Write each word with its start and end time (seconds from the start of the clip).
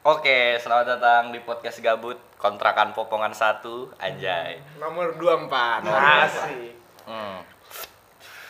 Oke, 0.00 0.56
selamat 0.56 0.86
datang 0.90 1.22
di 1.28 1.44
podcast 1.44 1.76
gabut 1.78 2.16
kontrakan 2.40 2.96
popongan 2.96 3.36
satu 3.36 3.92
anjay. 4.00 4.56
Nomor 4.80 5.12
24. 5.14 5.84
Nomor 5.84 6.00
Asik. 6.24 6.72
Hmm. 7.04 7.44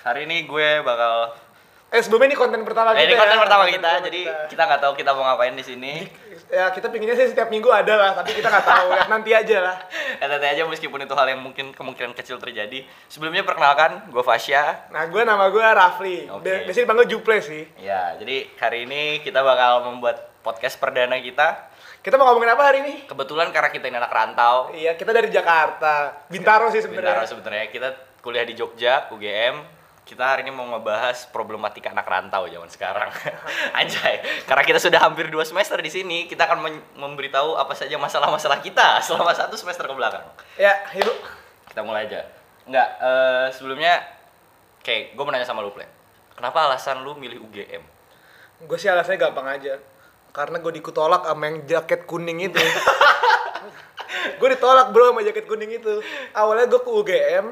Hari 0.05 0.25
ini 0.25 0.47
gue 0.47 0.69
bakal 0.81 1.35
Eh 1.91 1.99
sebelumnya 1.99 2.31
ini 2.31 2.39
konten 2.39 2.63
pertama 2.63 2.95
eh, 2.95 3.03
kita. 3.03 3.03
ini 3.03 3.15
konten 3.19 3.35
ya. 3.35 3.43
pertama 3.43 3.63
Konten 3.67 3.75
kita, 3.75 3.91
pertama 3.91 4.07
jadi 4.07 4.21
kita. 4.23 4.47
kita 4.47 4.63
nggak 4.63 4.81
tahu 4.81 4.93
kita 4.95 5.11
mau 5.11 5.25
ngapain 5.27 5.55
di 5.59 5.65
sini. 5.67 5.95
ya 6.47 6.71
kita 6.71 6.87
pinginnya 6.87 7.19
sih 7.19 7.27
setiap 7.27 7.51
minggu 7.51 7.67
ada 7.67 7.95
lah, 7.97 8.11
tapi 8.15 8.31
kita 8.31 8.47
nggak 8.47 8.63
tahu 8.65 8.87
ya 8.93 9.05
nanti 9.09 9.31
aja 9.35 9.59
lah. 9.61 9.77
Ya 10.23 10.27
nanti 10.29 10.47
aja 10.47 10.63
meskipun 10.65 11.01
itu 11.01 11.11
hal 11.11 11.27
yang 11.27 11.41
mungkin 11.41 11.75
kemungkinan 11.75 12.15
kecil 12.15 12.39
terjadi. 12.39 12.87
Sebelumnya 13.07 13.43
perkenalkan, 13.43 14.07
gue 14.07 14.23
Fasya. 14.23 14.87
Nah 14.91 15.03
gue 15.05 15.23
nama 15.25 15.51
gue 15.51 15.59
Rafli. 15.59 16.31
Oke. 16.31 16.47
Bi- 16.47 16.63
Biasanya 16.71 16.85
dipanggil 16.87 17.07
Juple 17.09 17.39
sih. 17.41 17.67
Ya, 17.77 18.15
jadi 18.15 18.47
hari 18.55 18.87
ini 18.87 19.03
kita 19.19 19.41
bakal 19.41 19.83
membuat 19.85 20.30
podcast 20.41 20.81
perdana 20.81 21.17
kita. 21.21 21.71
Kita 22.01 22.17
mau 22.17 22.33
ngomongin 22.33 22.57
apa 22.57 22.65
hari 22.65 22.79
ini? 22.81 22.95
Kebetulan 23.05 23.53
karena 23.53 23.69
kita 23.69 23.93
ini 23.93 24.01
anak 24.01 24.13
rantau, 24.13 24.73
Iya 24.73 24.97
kita 24.97 25.13
dari 25.13 25.29
Jakarta, 25.29 26.25
Bintaro 26.33 26.73
sih 26.73 26.81
Bintaro 26.81 27.25
sebenarnya. 27.25 27.29
sebenarnya 27.29 27.67
kita 27.69 27.89
kuliah 28.25 28.45
di 28.49 28.57
Jogja, 28.57 29.09
UGM. 29.13 29.81
Kita 30.01 30.27
hari 30.27 30.43
ini 30.43 30.51
mau 30.51 30.67
ngebahas 30.67 31.29
problematika 31.31 31.93
anak 31.93 32.09
rantau 32.09 32.49
zaman 32.49 32.67
sekarang. 32.67 33.13
Anjay, 33.79 34.25
karena 34.49 34.65
kita 34.65 34.81
sudah 34.81 34.99
hampir 35.07 35.31
dua 35.31 35.45
semester 35.47 35.79
di 35.79 35.93
sini, 35.93 36.27
kita 36.27 36.49
akan 36.51 36.67
memberitahu 36.99 37.55
apa 37.55 37.77
saja 37.77 37.95
masalah-masalah 38.01 38.59
kita 38.65 38.99
selama 39.07 39.37
satu 39.37 39.55
semester 39.55 39.87
ke 39.87 39.95
belakang. 39.95 40.25
Ya, 40.59 40.73
yuk. 40.99 41.15
Kita 41.69 41.87
mulai 41.87 42.11
aja. 42.11 42.27
Enggak, 42.67 42.89
eh, 42.99 43.47
sebelumnya 43.55 44.03
kayak 44.83 45.15
gue 45.15 45.23
mau 45.23 45.31
nanya 45.31 45.47
sama 45.47 45.63
lu, 45.63 45.71
Ple. 45.71 45.87
Kenapa 46.35 46.67
alasan 46.67 47.05
lu 47.05 47.15
milih 47.15 47.45
UGM? 47.47 47.85
Gue 48.67 48.77
sih 48.81 48.91
alasannya 48.91 49.21
gampang 49.21 49.47
aja. 49.47 49.79
Karena 50.31 50.63
gue 50.63 50.73
dikutolak 50.79 51.27
sama 51.27 51.43
yang 51.51 51.57
jaket 51.67 52.07
kuning 52.07 52.51
itu. 52.51 52.59
gue 54.41 54.49
ditolak 54.57 54.95
bro 54.95 55.11
sama 55.11 55.21
jaket 55.27 55.45
kuning 55.47 55.71
itu. 55.81 56.03
Awalnya 56.35 56.71
gue 56.71 56.81
ke 56.81 56.91
UGM 56.91 57.47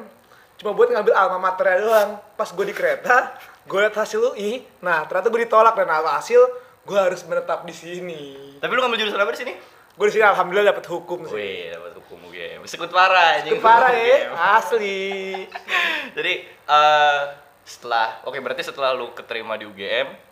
cuma 0.59 0.75
buat 0.75 0.91
ngambil 0.91 1.15
alma 1.15 1.39
maternya 1.39 1.79
doang. 1.83 2.11
Pas 2.35 2.51
gue 2.51 2.67
di 2.67 2.75
kereta, 2.75 3.35
gue 3.67 3.79
liat 3.79 3.95
hasil 3.95 4.35
UI. 4.35 4.63
Nah 4.83 5.07
ternyata 5.07 5.31
gue 5.31 5.41
ditolak 5.47 5.75
dan 5.75 5.91
hasil 5.91 6.41
gue 6.87 6.99
harus 6.99 7.21
menetap 7.27 7.67
di 7.67 7.75
sini. 7.75 8.23
Tapi 8.63 8.71
lu 8.73 8.81
ngambil 8.81 8.99
jurusan 9.05 9.21
apa 9.21 9.33
di 9.35 9.41
sini? 9.45 9.53
Gue 9.99 10.07
di 10.09 10.15
sini 10.15 10.25
alhamdulillah 10.25 10.71
dapat 10.71 10.87
hukum 10.87 11.27
sih. 11.27 11.35
Wih, 11.35 11.75
dapat 11.75 11.93
hukum 11.99 12.19
UGM. 12.31 12.63
Sekut 12.71 12.89
parah. 12.95 13.43
Itu 13.43 13.59
parah 13.59 13.91
ya, 13.91 14.31
asli. 14.57 15.45
Jadi 16.17 16.33
eh 16.47 17.23
setelah 17.69 18.25
oke 18.25 18.41
berarti 18.41 18.65
setelah 18.65 18.97
lu 18.97 19.13
keterima 19.13 19.61
di 19.61 19.69
UGM 19.69 20.28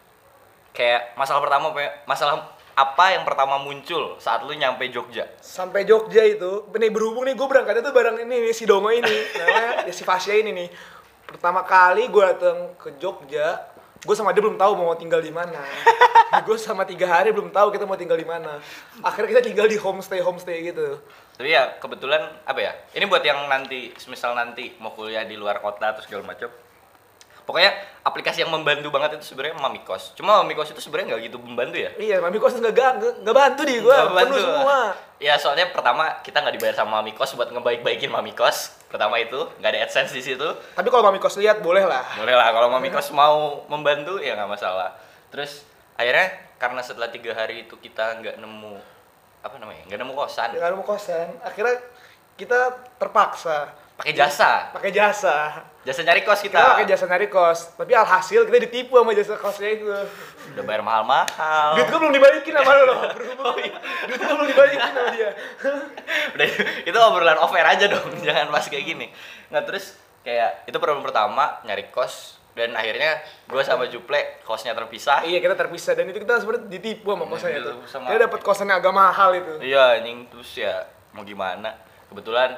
kayak 0.77 1.17
masalah 1.17 1.41
pertama 1.41 1.73
ya? 1.81 1.91
masalah 2.05 2.53
apa 2.77 3.17
yang 3.17 3.25
pertama 3.25 3.57
muncul 3.57 4.21
saat 4.21 4.45
lu 4.45 4.53
nyampe 4.53 4.85
Jogja? 4.93 5.25
Sampai 5.41 5.89
Jogja 5.89 6.21
itu, 6.29 6.69
ini 6.77 6.93
berhubung 6.93 7.25
nih 7.25 7.33
gue 7.33 7.49
berangkatnya 7.49 7.81
tuh 7.81 7.97
bareng 7.97 8.21
ini 8.21 8.37
nih, 8.45 8.53
si 8.53 8.69
Dongo 8.69 8.93
ini, 8.93 9.17
namanya 9.33 9.89
ya, 9.89 9.93
si 9.97 10.05
Fasya 10.05 10.45
ini 10.45 10.53
nih. 10.53 10.69
Pertama 11.25 11.65
kali 11.65 12.05
gue 12.13 12.23
datang 12.37 12.77
ke 12.77 13.01
Jogja, 13.01 13.65
gue 14.05 14.13
sama 14.13 14.37
dia 14.37 14.45
belum 14.45 14.61
tahu 14.61 14.77
mau 14.77 14.93
tinggal 14.93 15.25
di 15.25 15.33
mana. 15.33 15.57
gue 16.47 16.57
sama 16.61 16.85
tiga 16.85 17.09
hari 17.09 17.33
belum 17.33 17.49
tahu 17.49 17.73
kita 17.73 17.89
mau 17.89 17.97
tinggal 17.97 18.21
di 18.21 18.29
mana. 18.29 18.61
Akhirnya 19.01 19.41
kita 19.41 19.43
tinggal 19.49 19.73
di 19.73 19.81
homestay 19.81 20.21
homestay 20.21 20.69
gitu. 20.69 21.01
Tapi 21.41 21.49
ya 21.49 21.81
kebetulan 21.81 22.29
apa 22.45 22.61
ya? 22.61 22.77
Ini 22.93 23.09
buat 23.09 23.25
yang 23.25 23.49
nanti 23.49 23.97
misal 24.05 24.37
nanti 24.37 24.77
mau 24.85 24.93
kuliah 24.93 25.25
di 25.25 25.41
luar 25.41 25.65
kota 25.65 25.97
terus 25.97 26.05
segala 26.05 26.29
macam. 26.29 26.53
Pokoknya 27.47 27.79
aplikasi 28.03 28.43
yang 28.43 28.51
membantu 28.51 28.91
banget 28.91 29.23
itu 29.23 29.33
sebenarnya 29.33 29.55
Mamikos. 29.63 30.19
Cuma 30.19 30.43
Mamikos 30.43 30.75
itu 30.75 30.83
sebenarnya 30.83 31.15
nggak 31.15 31.23
gitu 31.31 31.39
membantu 31.39 31.77
ya. 31.79 31.91
Iya, 31.95 32.17
mami 32.19 32.43
kos 32.43 32.59
nggak 32.59 32.75
nggak 33.23 33.37
bantu 33.37 33.63
di 33.63 33.79
gue, 33.79 33.87
Nggak 33.87 34.27
penuh 34.27 34.39
semua. 34.43 34.79
Ya 35.23 35.39
soalnya 35.39 35.71
pertama 35.71 36.19
kita 36.27 36.43
nggak 36.43 36.55
dibayar 36.59 36.75
sama 36.75 36.99
Mamikos 36.99 37.39
buat 37.39 37.55
ngebaik-baikin 37.55 38.11
Mamikos. 38.11 38.75
Pertama 38.91 39.23
itu 39.23 39.39
nggak 39.63 39.71
ada 39.71 39.79
AdSense 39.87 40.11
di 40.11 40.27
situ. 40.27 40.49
Tapi 40.75 40.91
kalau 40.91 41.07
mami 41.07 41.23
kos 41.23 41.39
lihat 41.39 41.63
boleh 41.63 41.87
lah. 41.87 42.03
Boleh 42.19 42.35
lah 42.35 42.51
kalau 42.51 42.67
Mamikos 42.69 43.15
mau 43.15 43.63
membantu 43.71 44.19
ya 44.19 44.35
nggak 44.35 44.51
masalah. 44.51 44.99
Terus 45.31 45.63
akhirnya 45.95 46.51
karena 46.59 46.83
setelah 46.83 47.09
tiga 47.15 47.31
hari 47.31 47.71
itu 47.71 47.79
kita 47.79 48.19
nggak 48.19 48.37
nemu 48.43 48.97
apa 49.47 49.63
namanya 49.63 49.87
nggak 49.87 50.01
nemu 50.03 50.13
kosan 50.19 50.49
Dengan 50.59 50.75
mau 50.75 50.83
kosan, 50.83 51.29
akhirnya 51.45 51.79
kita 52.35 52.91
terpaksa 52.99 53.71
pakai 53.97 54.13
jasa. 54.13 54.71
Pakai 54.71 54.91
jasa. 54.91 55.65
jasa 55.83 56.01
nyari 56.03 56.21
kos 56.21 56.41
Kita. 56.41 56.59
Kita 56.59 56.73
pakai 56.75 56.87
jasa 56.87 57.05
nyari 57.07 57.27
kos, 57.27 57.59
tapi 57.75 57.93
alhasil 57.93 58.43
kita 58.43 58.59
ditipu 58.61 58.95
sama 58.95 59.15
jasa 59.15 59.35
kosnya 59.35 59.71
itu. 59.71 59.87
udah 59.87 60.63
bayar 60.63 60.83
mahal-mahal. 60.83 61.75
Duit 61.75 61.87
gua 61.87 61.99
belum 62.01 62.13
dibalikin 62.13 62.53
sama 62.53 62.73
lo 62.73 62.83
loh. 62.85 62.99
Berhubung 63.17 63.55
duit 63.55 63.73
gua 64.19 64.33
belum 64.35 64.49
dibalikin 64.49 64.81
sama 64.83 65.03
dia. 65.11 65.31
udah 66.35 66.47
itu 66.83 66.99
obrolan 66.99 67.39
off 67.39 67.53
air 67.53 67.67
aja 67.69 67.87
dong. 67.87 68.09
Jangan 68.27 68.51
pas 68.51 68.65
kayak 68.65 68.85
gini. 68.85 69.07
Nggak 69.49 69.65
terus 69.65 69.95
kayak 70.23 70.67
itu 70.67 70.77
problem 70.77 71.07
pertama 71.07 71.63
nyari 71.63 71.87
kos. 71.89 72.35
Dan 72.57 72.73
akhirnya 72.73 73.21
gue 73.45 73.61
sama 73.61 73.85
Juple 73.85 74.17
kosnya 74.41 74.73
terpisah. 74.73 75.29
Iya, 75.29 75.45
kita 75.45 75.53
terpisah. 75.55 75.93
Dan 75.93 76.09
itu 76.09 76.17
kita 76.19 76.41
sebenarnya 76.41 76.73
ditipu 76.73 77.13
sama 77.13 77.23
Iya, 77.23 77.31
kosannya 77.31 77.61
ditipu 77.61 77.69
tuh. 77.69 77.85
sama- 77.85 78.09
Kita 78.09 78.19
dapat 78.25 78.41
kosan 78.41 78.67
yang 78.67 78.81
agak 78.81 78.95
mahal 78.97 79.31
itu. 79.37 79.53
iya 79.61 80.01
anjing. 80.01 80.25
Terus 80.27 80.51
ya 80.57 80.73
mau 81.13 81.21
gimana? 81.21 81.77
Kebetulan 82.09 82.57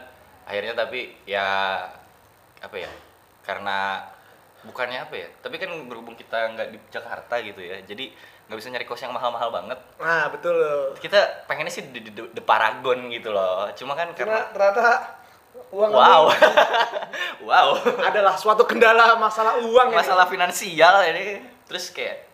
akhirnya 0.49 0.73
tapi 0.73 1.13
ya 1.29 1.45
apa 2.65 2.77
ya 2.81 2.89
karena 3.45 4.01
bukannya 4.65 5.05
apa 5.05 5.15
ya 5.15 5.29
tapi 5.45 5.61
kan 5.61 5.69
berhubung 5.87 6.17
kita 6.17 6.57
nggak 6.57 6.69
di 6.73 6.79
Jakarta 6.89 7.37
gitu 7.45 7.61
ya 7.61 7.85
jadi 7.85 8.09
nggak 8.49 8.59
bisa 8.59 8.73
nyari 8.73 8.89
kos 8.89 9.05
yang 9.05 9.13
mahal-mahal 9.13 9.53
banget. 9.53 9.77
Nah, 10.01 10.33
betul. 10.33 10.57
Loh. 10.57 10.97
kita 10.97 11.45
pengennya 11.45 11.69
sih 11.69 11.85
di, 11.93 12.01
di, 12.01 12.17
di 12.17 12.43
Paragon 12.43 13.13
gitu 13.13 13.29
loh 13.29 13.69
cuma 13.77 13.93
kan 13.93 14.09
Karena 14.17 14.49
karena 14.49 14.73
ternyata 14.73 15.21
uang 15.69 15.93
wow. 15.93 16.33
ini 16.33 17.45
wow. 17.49 17.69
Adalah 18.09 18.41
suatu 18.41 18.65
kendala 18.65 19.21
masalah 19.21 19.61
uang 19.61 19.93
ini. 19.93 20.01
masalah 20.01 20.25
finansial 20.33 21.05
ini. 21.13 21.45
Terus 21.69 21.93
kayak 21.93 22.25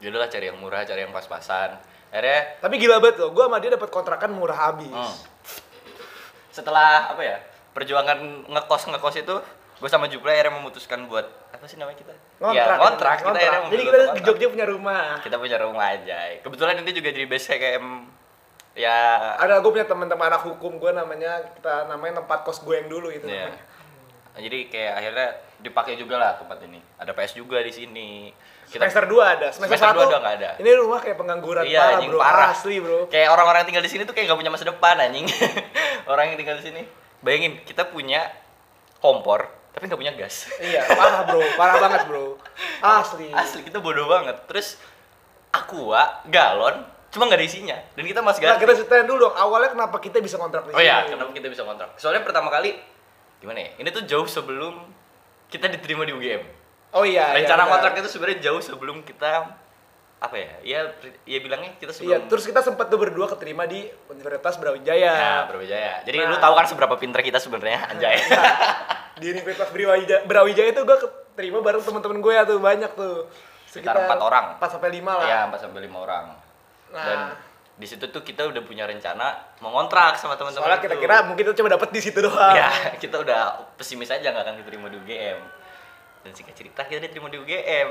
yaudahlah 0.00 0.32
cari 0.32 0.48
yang 0.48 0.56
murah 0.56 0.80
cari 0.88 1.04
yang 1.04 1.12
pas-pasan. 1.12 1.76
Akhirnya 2.08 2.56
Tapi 2.64 2.74
gila 2.80 2.96
banget 2.96 3.20
loh, 3.20 3.30
gua 3.36 3.52
sama 3.52 3.60
dia 3.60 3.70
dapat 3.76 3.92
kontrakan 3.92 4.32
murah 4.32 4.56
habis. 4.72 4.88
hmm, 4.88 5.16
setelah 6.50 7.14
apa 7.14 7.22
ya 7.22 7.38
perjuangan 7.72 8.18
ngekos 8.46 8.82
ngekos 8.88 9.16
itu 9.18 9.36
gue 9.76 9.88
sama 9.88 10.06
Jupla 10.06 10.30
akhirnya 10.30 10.54
memutuskan 10.54 11.06
buat 11.06 11.24
apa 11.50 11.64
sih 11.64 11.74
namanya 11.74 11.96
kita 11.96 12.12
Ngontrak. 12.38 12.56
ya, 12.68 12.76
ngontrak 12.76 13.14
kita 13.14 13.26
Ngontrak. 13.26 13.42
akhirnya 13.42 13.70
Jadi 13.70 13.82
kita 13.82 13.96
di. 14.12 14.20
Jogja 14.22 14.46
punya 14.48 14.66
rumah. 14.66 15.04
kita 15.20 15.36
punya 15.36 15.56
rumah 15.56 15.86
aja 15.88 16.18
kebetulan 16.38 16.74
ini 16.78 16.90
juga 16.90 17.08
jadi 17.10 17.26
base 17.26 17.54
KM 17.54 17.86
ya 18.72 18.98
Ada 19.36 19.58
gue 19.58 19.70
punya 19.70 19.84
teman-teman 19.84 20.26
anak 20.28 20.42
hukum 20.42 20.76
gue 20.76 20.90
namanya 20.90 21.32
kita 21.52 21.86
namanya 21.86 22.20
tempat 22.20 22.38
kos 22.42 22.60
gue 22.60 22.74
yang 22.74 22.88
dulu 22.88 23.08
itu 23.08 23.24
ya. 23.24 23.48
namanya. 23.48 23.62
jadi 24.36 24.58
kayak 24.68 24.92
akhirnya 24.94 25.28
dipakai 25.58 25.94
juga 25.94 26.14
lah 26.16 26.32
tempat 26.34 26.60
ini 26.62 26.78
ada 26.94 27.10
PS 27.10 27.34
juga 27.34 27.58
di 27.58 27.70
sini 27.70 28.30
kita 28.66 28.86
Semester 28.86 29.04
2 29.04 29.18
ada, 29.18 29.48
semester, 29.50 29.74
Semester 29.74 29.90
1 29.90 29.96
dua 29.96 30.06
udah 30.06 30.18
nggak 30.22 30.34
ada. 30.38 30.50
Ini 30.56 30.70
rumah 30.78 31.02
kayak 31.02 31.18
pengangguran 31.18 31.62
Iya, 31.66 31.74
parah, 31.76 31.90
anjing, 31.90 32.10
bro. 32.12 32.20
parah. 32.22 32.48
Asli, 32.54 32.76
bro. 32.78 32.98
kayak 33.10 33.28
orang-orang 33.28 33.58
yang 33.58 33.68
tinggal 33.68 33.82
di 33.82 33.90
sini 33.90 34.02
tuh 34.04 34.14
kayak 34.14 34.30
gak 34.30 34.38
punya 34.38 34.46
masa 34.48 34.62
depan 34.64 34.94
anjing 34.96 35.26
orang 36.12 36.24
yang 36.30 36.38
tinggal 36.38 36.54
di 36.54 36.64
sini 36.64 36.82
bayangin 37.20 37.60
kita 37.64 37.88
punya 37.88 38.28
kompor 39.00 39.48
tapi 39.70 39.86
nggak 39.86 40.00
punya 40.00 40.14
gas 40.18 40.50
iya, 40.58 40.82
parah, 40.82 41.22
bro. 41.30 41.40
Parah 41.54 41.76
banget, 41.78 42.00
bro. 42.10 42.34
Asli. 42.82 43.30
asli 43.30 43.60
kita 43.62 43.78
bodoh 43.78 44.10
banget 44.10 44.34
terus 44.50 44.76
aqua 45.54 46.22
galon 46.26 46.82
cuma 47.10 47.26
nggak 47.26 47.38
ada 47.42 47.46
isinya 47.46 47.76
dan 47.94 48.04
kita 48.06 48.20
masih 48.22 48.38
Nah, 48.42 48.54
ganti 48.54 48.62
kita 48.66 48.72
ceritain 48.82 49.06
dulu 49.06 49.30
dong, 49.30 49.34
awalnya 49.34 49.70
kenapa 49.74 49.98
kita 49.98 50.22
bisa 50.22 50.38
kontrak 50.38 50.62
di 50.66 50.74
oh 50.74 50.78
sini. 50.78 50.90
ya 50.90 51.06
kenapa 51.10 51.30
kita 51.34 51.46
bisa 51.50 51.62
kontrak 51.66 51.90
soalnya 51.98 52.22
pertama 52.22 52.50
kali 52.50 52.78
gimana 53.42 53.58
ya 53.66 53.70
ini 53.82 53.88
tuh 53.90 54.06
jauh 54.06 54.26
sebelum 54.30 54.78
kita 55.50 55.66
diterima 55.66 56.06
di 56.06 56.14
UGM 56.14 56.42
Oh 56.90 57.06
iya, 57.06 57.30
iya, 57.30 57.46
rencana 57.46 57.66
benar. 57.66 57.72
kontrak 57.78 57.92
itu 58.02 58.08
sebenarnya 58.10 58.50
jauh 58.50 58.58
sebelum 58.58 59.06
kita 59.06 59.46
apa 60.20 60.36
ya 60.36 60.52
ya 60.60 60.80
ya 61.24 61.38
bilangnya 61.40 61.72
kita 61.80 61.90
sebelum 61.90 62.12
Iya, 62.12 62.18
terus 62.28 62.44
kita 62.44 62.60
sempat 62.60 62.86
tuh 62.86 63.00
berdua 63.00 63.24
keterima 63.26 63.64
di 63.64 63.88
Universitas 64.06 64.60
Brawijaya. 64.60 65.12
ya 65.16 65.34
Brawijaya 65.48 66.04
jadi 66.04 66.16
Nah. 66.20 66.28
lu 66.28 66.36
tahu 66.36 66.54
kan 66.54 66.68
seberapa 66.68 66.94
pinter 66.94 67.20
kita 67.20 67.40
sebenarnya 67.40 67.88
anjay 67.88 68.20
Di 69.16 69.26
Universitas 69.28 69.68
Brawijaya, 69.68 70.24
Brawijaya 70.24 70.70
itu 70.70 70.80
gue 70.80 70.98
keterima 70.98 71.60
bareng 71.60 71.80
teman-teman 71.80 72.20
gue 72.20 72.32
ya 72.32 72.42
tuh 72.42 72.56
banyak 72.56 72.88
tuh. 72.94 73.28
Sekitar 73.64 73.96
empat 73.98 74.16
orang. 74.18 74.44
4 74.56 74.66
sampai 74.70 74.90
5 74.90 75.04
lah. 75.04 75.24
Iya, 75.24 75.38
4 75.46 75.60
sampai 75.60 75.80
5 75.84 75.96
orang. 75.98 76.24
Nah. 76.90 77.04
Dan 77.04 77.18
di 77.76 77.84
situ 77.84 78.08
tuh 78.08 78.20
kita 78.20 78.44
udah 78.44 78.60
punya 78.60 78.84
rencana 78.84 79.32
mau 79.60 79.72
ngontrak 79.72 80.16
sama 80.16 80.36
teman-teman. 80.36 80.64
Soalnya 80.64 80.80
kita 80.80 80.96
kira 80.96 81.24
mungkin 81.24 81.44
itu 81.44 81.54
cuma 81.54 81.68
dapat 81.68 81.88
di 81.90 82.00
situ 82.00 82.16
doang. 82.18 82.52
ya 82.52 82.68
kita 83.02 83.20
udah 83.20 83.40
pesimis 83.76 84.08
aja 84.08 84.24
nggak 84.26 84.40
akan 84.42 84.56
diterima 84.58 84.88
di 84.88 84.96
UGM. 84.96 85.38
Dan 86.20 86.30
singkat 86.32 86.52
cerita 86.52 86.80
kita 86.82 87.00
diterima 87.02 87.28
di 87.28 87.36
UGM. 87.36 87.90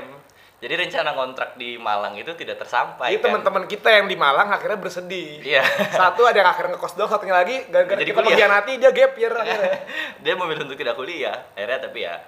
Jadi 0.60 0.76
rencana 0.76 1.16
kontrak 1.16 1.56
di 1.56 1.80
Malang 1.80 2.20
itu 2.20 2.36
tidak 2.36 2.60
tersampai. 2.60 3.16
Jadi 3.16 3.24
kan? 3.24 3.24
teman-teman 3.32 3.64
kita 3.64 3.88
yang 3.88 4.06
di 4.12 4.16
Malang 4.16 4.52
akhirnya 4.52 4.76
bersedih. 4.76 5.40
Iya. 5.40 5.64
Satu 6.00 6.28
ada 6.28 6.36
yang 6.36 6.48
akhirnya 6.52 6.76
ngekos 6.76 7.00
doang, 7.00 7.08
satunya 7.08 7.32
lagi 7.32 7.64
gara-gara 7.72 7.96
Jadi 7.96 8.12
kita 8.12 8.20
kuliah. 8.20 8.28
mengkhianati 8.28 8.72
dia 8.76 8.90
gap 8.92 9.12
year 9.16 9.32
akhirnya. 9.40 9.76
dia 10.20 10.34
memilih 10.36 10.68
untuk 10.68 10.76
tidak 10.76 10.94
kuliah. 11.00 11.48
Akhirnya 11.56 11.80
tapi 11.80 12.04
ya 12.04 12.20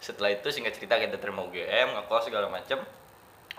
setelah 0.00 0.32
itu 0.32 0.48
singkat 0.48 0.72
cerita 0.72 0.96
kita 0.96 1.20
terima 1.20 1.44
UGM, 1.44 1.92
ngekos 2.00 2.24
segala 2.32 2.48
macem. 2.48 2.80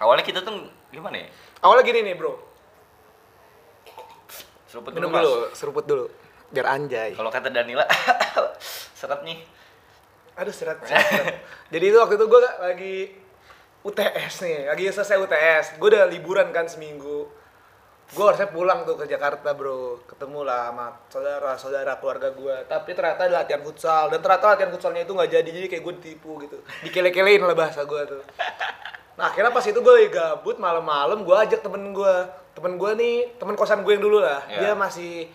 Awalnya 0.01 0.25
kita 0.25 0.41
tuh 0.41 0.73
gimana 0.89 1.21
ya? 1.21 1.29
Awalnya 1.61 1.85
gini 1.85 1.99
nih 2.03 2.15
bro, 2.17 2.33
seruput 4.67 4.91
Minum 4.91 5.07
Mas. 5.13 5.23
dulu, 5.23 5.43
seruput 5.55 5.85
dulu. 5.87 6.05
Biar 6.51 6.67
anjay. 6.67 7.15
Kalau 7.15 7.31
kata 7.31 7.47
Danila, 7.47 7.87
seret 8.99 9.21
nih. 9.23 9.39
Aduh 10.35 10.51
seret, 10.51 10.83
seret, 10.83 10.99
seret. 11.07 11.35
Jadi 11.71 11.85
itu 11.87 11.97
waktu 12.01 12.19
itu 12.19 12.25
gue 12.27 12.39
lagi 12.59 12.95
UTS 13.85 14.33
nih, 14.41 14.57
lagi 14.65 14.89
selesai 14.89 15.21
UTS. 15.21 15.65
Gue 15.77 15.93
udah 15.93 16.09
liburan 16.09 16.49
kan 16.49 16.65
seminggu. 16.65 17.29
Gue 18.05 18.25
harusnya 18.25 18.49
pulang 18.49 18.81
tuh 18.81 18.97
ke 18.97 19.05
Jakarta 19.05 19.53
bro. 19.53 20.01
Ketemu 20.09 20.41
lah 20.41 20.73
sama 20.73 20.87
saudara-saudara 21.09 22.01
keluarga 22.01 22.33
gue. 22.33 22.55
Tapi 22.65 22.89
ternyata 22.97 23.29
ada 23.29 23.45
latihan 23.45 23.61
futsal. 23.61 24.09
Dan 24.09 24.25
ternyata 24.25 24.57
latihan 24.57 24.73
futsalnya 24.73 25.05
itu 25.05 25.13
nggak 25.13 25.29
jadi, 25.29 25.49
jadi 25.49 25.67
kayak 25.69 25.83
gue 25.85 25.93
ditipu 26.01 26.41
gitu. 26.41 26.57
Dikele-kelein 26.81 27.45
lah 27.45 27.53
bahasa 27.53 27.85
gue 27.85 28.01
tuh. 28.09 28.21
Nah 29.21 29.29
akhirnya 29.29 29.53
pas 29.53 29.61
itu 29.61 29.77
gue 29.77 29.93
lagi 29.93 30.09
gabut 30.09 30.57
malam-malam 30.57 31.21
gue 31.21 31.35
ajak 31.45 31.61
temen 31.61 31.93
gue. 31.93 32.15
Temen 32.57 32.81
gue 32.81 32.91
nih, 32.97 33.17
temen 33.37 33.53
kosan 33.53 33.85
gue 33.85 33.93
yang 33.93 34.01
dulu 34.01 34.17
lah. 34.17 34.41
Iya. 34.49 34.59
Dia 34.59 34.71
masih 34.73 35.29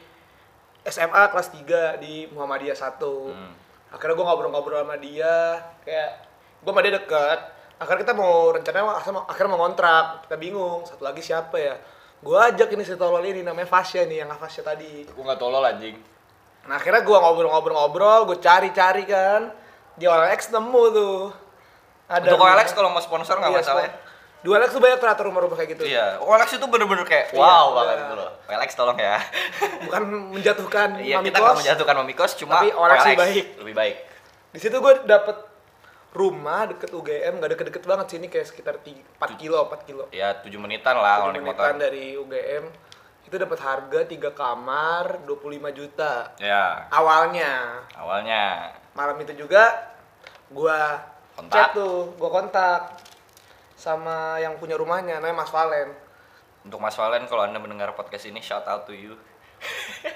SMA 0.90 1.22
kelas 1.30 1.54
3 1.54 2.02
di 2.02 2.26
Muhammadiyah 2.34 2.74
1 2.74 2.98
Hmm. 3.30 3.52
akhirnya 3.90 4.14
gue 4.16 4.26
ngobrol-ngobrol 4.26 4.80
sama 4.80 4.96
dia 4.96 5.60
kayak 5.82 6.10
gue 6.62 6.70
sama 6.72 6.80
dia 6.80 6.94
deket 6.96 7.38
akhirnya 7.80 8.00
kita 8.02 8.12
mau 8.12 8.32
rencananya 8.50 8.84
mau- 8.84 8.94
akhirnya 8.94 9.14
mau, 9.14 9.24
akhirnya 9.24 9.50
mau 9.50 9.60
ngontrak 9.60 10.04
kita 10.22 10.36
bingung 10.36 10.84
satu 10.84 11.02
lagi 11.02 11.20
siapa 11.20 11.56
ya 11.56 11.74
gue 12.20 12.36
ajak 12.36 12.68
ini 12.70 12.84
si 12.84 12.94
tolol 12.94 13.24
ini 13.24 13.40
namanya 13.40 13.64
Fasya 13.66 14.04
nih 14.04 14.20
yang 14.20 14.30
Fasya 14.30 14.60
tadi 14.62 15.08
Gue 15.08 15.22
nggak 15.22 15.36
tolol 15.36 15.64
anjing. 15.64 15.96
nah 16.62 16.76
akhirnya 16.76 17.00
gue 17.00 17.16
ngobrol-ngobrol-ngobrol 17.16 18.28
gue 18.28 18.38
cari-cari 18.38 19.02
kan 19.02 19.48
di 19.94 20.04
OLX 20.04 20.48
nemu 20.50 20.82
tuh 20.90 21.18
Untuk 22.10 22.36
OLX 22.38 22.68
kalau 22.70 22.90
mau 22.90 22.98
sponsor 22.98 23.38
nggak 23.38 23.48
Iya, 23.50 23.58
masalah 23.58 23.82
ya. 23.82 23.92
di 24.36 24.48
OLX 24.48 24.70
tuh 24.70 24.80
banyak 24.80 24.98
ternyata 24.98 25.22
rumah-rumah 25.22 25.56
kayak 25.56 25.70
gitu 25.72 25.82
Iya, 25.86 26.20
OLX 26.20 26.48
itu 26.54 26.66
bener-bener 26.66 27.04
kayak 27.04 27.26
Iya, 27.30 27.38
wow 27.38 27.48
iya. 27.64 27.72
banget 27.74 27.96
gitu 27.96 28.14
loh. 28.14 28.30
OLX 28.46 28.70
tolong 28.74 28.98
ya. 28.98 29.16
bukan 29.80 30.02
menjatuhkan 30.30 30.88
Iya, 30.98 31.16
mami 31.16 31.26
kita 31.26 31.38
nggak 31.38 31.56
menjatuhkan 31.56 31.94
Mami 31.96 32.12
Kos, 32.12 32.32
cuma 32.36 32.52
Tapi 32.54 32.68
OLX 32.70 33.00
lebih 33.06 33.16
baik. 33.18 33.44
Lebih 33.56 33.74
baik. 33.74 33.96
di 34.50 34.58
situ 34.58 34.76
gue 34.76 34.92
dapet 35.04 35.36
rumah 36.10 36.66
deket 36.66 36.90
UGM 36.90 37.38
gak 37.38 37.50
deket-deket 37.54 37.84
banget 37.86 38.06
sih 38.10 38.18
ini 38.18 38.26
kayak 38.26 38.46
sekitar 38.50 38.74
4 38.82 39.14
kilo 39.38 39.70
4 39.70 39.86
kilo. 39.86 40.04
Ya 40.10 40.34
7 40.34 40.50
menitan 40.58 40.98
lah 40.98 41.22
kalau 41.22 41.30
Tujuh 41.30 41.38
naik 41.38 41.44
menitan 41.54 41.74
motor. 41.74 41.84
dari 41.86 42.04
UGM 42.18 42.64
itu 43.30 43.36
dapat 43.38 43.58
harga 43.62 44.00
3 44.10 44.34
kamar 44.34 45.04
25 45.22 45.70
juta. 45.70 46.34
Ya, 46.42 46.90
awalnya. 46.90 47.78
Awalnya. 47.94 48.74
Malam 48.98 49.22
itu 49.22 49.46
juga 49.46 49.94
gua 50.50 50.98
Kontak. 51.38 51.54
chat 51.54 51.68
tuh 51.78 52.10
gua 52.18 52.30
kontak 52.34 52.98
sama 53.78 54.34
yang 54.42 54.58
punya 54.58 54.74
rumahnya 54.74 55.22
namanya 55.22 55.46
Mas 55.46 55.54
Valen. 55.54 55.94
Untuk 56.66 56.82
Mas 56.82 56.98
Valen 56.98 57.30
kalau 57.30 57.46
Anda 57.46 57.62
mendengar 57.62 57.94
podcast 57.94 58.26
ini 58.26 58.42
shout 58.42 58.66
out 58.66 58.82
to 58.82 58.92
you. 58.92 59.14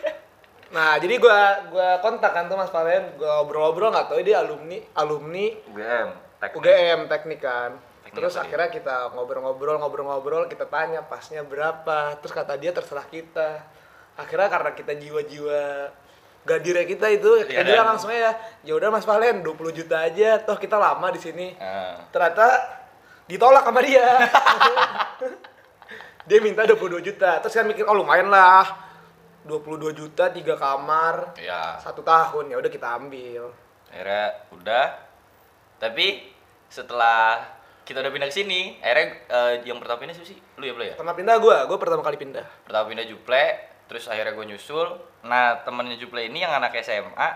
nah 0.74 0.98
jadi 0.98 1.14
gua 1.22 1.70
gua 1.70 2.02
kontak 2.02 2.34
kan 2.34 2.50
tuh 2.50 2.58
Mas 2.58 2.74
Valen. 2.74 3.14
Gua 3.14 3.40
ngobrol-ngobrol 3.40 3.94
nggak 3.94 4.06
tahu 4.10 4.20
dia 4.26 4.42
alumni 4.42 4.78
alumni 4.98 5.46
UGM, 5.70 6.08
teknik. 6.42 6.58
UGM 6.58 7.00
teknik 7.06 7.40
kan. 7.40 7.70
Teknik 7.78 8.12
terus 8.18 8.34
dia? 8.34 8.42
akhirnya 8.42 8.68
kita 8.74 8.94
ngobrol-ngobrol 9.14 9.78
ngobrol-ngobrol 9.78 10.44
kita 10.50 10.66
tanya 10.66 11.06
pasnya 11.06 11.46
berapa. 11.46 12.18
Terus 12.18 12.34
kata 12.34 12.58
dia 12.58 12.74
terserah 12.74 13.06
kita. 13.06 13.62
Akhirnya 14.18 14.50
karena 14.50 14.70
kita 14.74 14.92
jiwa-jiwa 14.98 15.62
gadirnya 16.44 16.84
kita 16.84 17.08
itu 17.08 17.48
ya 17.48 17.64
dia 17.64 17.80
langsung 17.80 18.12
ya 18.12 18.36
ya 18.60 18.76
udah 18.76 18.92
Mas 18.92 19.06
Valen 19.06 19.46
20 19.46 19.78
juta 19.78 20.02
aja. 20.02 20.42
Toh 20.42 20.58
kita 20.58 20.74
lama 20.74 21.06
di 21.14 21.22
sini. 21.22 21.54
Ah, 21.62 22.02
ternyata 22.10 22.46
ditolak 23.30 23.62
sama 23.62 23.80
dia. 23.80 24.04
Dia 26.24 26.40
minta 26.40 26.64
22 26.64 27.04
juta. 27.04 27.36
Terus 27.44 27.52
kan 27.52 27.68
mikir 27.68 27.84
oh 27.84 27.92
lumayan 27.92 28.32
lah 28.32 28.64
22 29.44 29.92
juta 29.92 30.32
tiga 30.32 30.56
kamar 30.56 31.36
ya, 31.36 31.76
satu 31.76 32.00
tahun 32.00 32.48
ya 32.48 32.56
udah 32.56 32.70
kita 32.72 32.96
ambil 32.96 33.52
akhirnya 33.92 34.26
udah. 34.50 34.86
Tapi 35.78 36.32
setelah 36.66 37.44
kita 37.84 38.00
udah 38.00 38.10
pindah 38.10 38.26
ke 38.26 38.34
sini, 38.34 38.80
akhirnya 38.80 39.06
eh, 39.28 39.52
yang 39.68 39.76
pertama 39.76 40.00
pindah 40.02 40.16
sih? 40.16 40.38
Lu 40.56 40.64
ya, 40.64 40.72
Bro 40.72 40.82
ya? 40.82 40.94
pertama 40.96 41.12
pindah 41.12 41.36
gua 41.38 41.68
gua 41.68 41.76
pertama 41.76 42.00
kali 42.00 42.16
pindah 42.16 42.42
Pertama 42.64 42.88
pindah 42.88 43.04
Juple, 43.04 43.44
terus 43.84 44.08
akhirnya 44.08 44.32
gue 44.32 44.46
nyusul. 44.48 44.88
Nah, 45.28 45.60
temennya 45.62 46.00
Juple 46.00 46.24
ini 46.24 46.40
yang 46.40 46.56
anak 46.56 46.72
SMA 46.80 47.28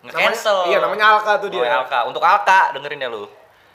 nge-cancel. 0.00 0.64
Namanya- 0.64 0.70
iya, 0.70 0.78
namanya 0.80 1.04
Alka 1.18 1.32
tuh 1.42 1.48
dia. 1.52 1.60
Namanya 1.60 1.78
Alka. 1.84 1.98
Untuk 2.08 2.22
Alka, 2.24 2.72
dengerin 2.72 3.04
ya 3.04 3.08
lu. 3.12 3.26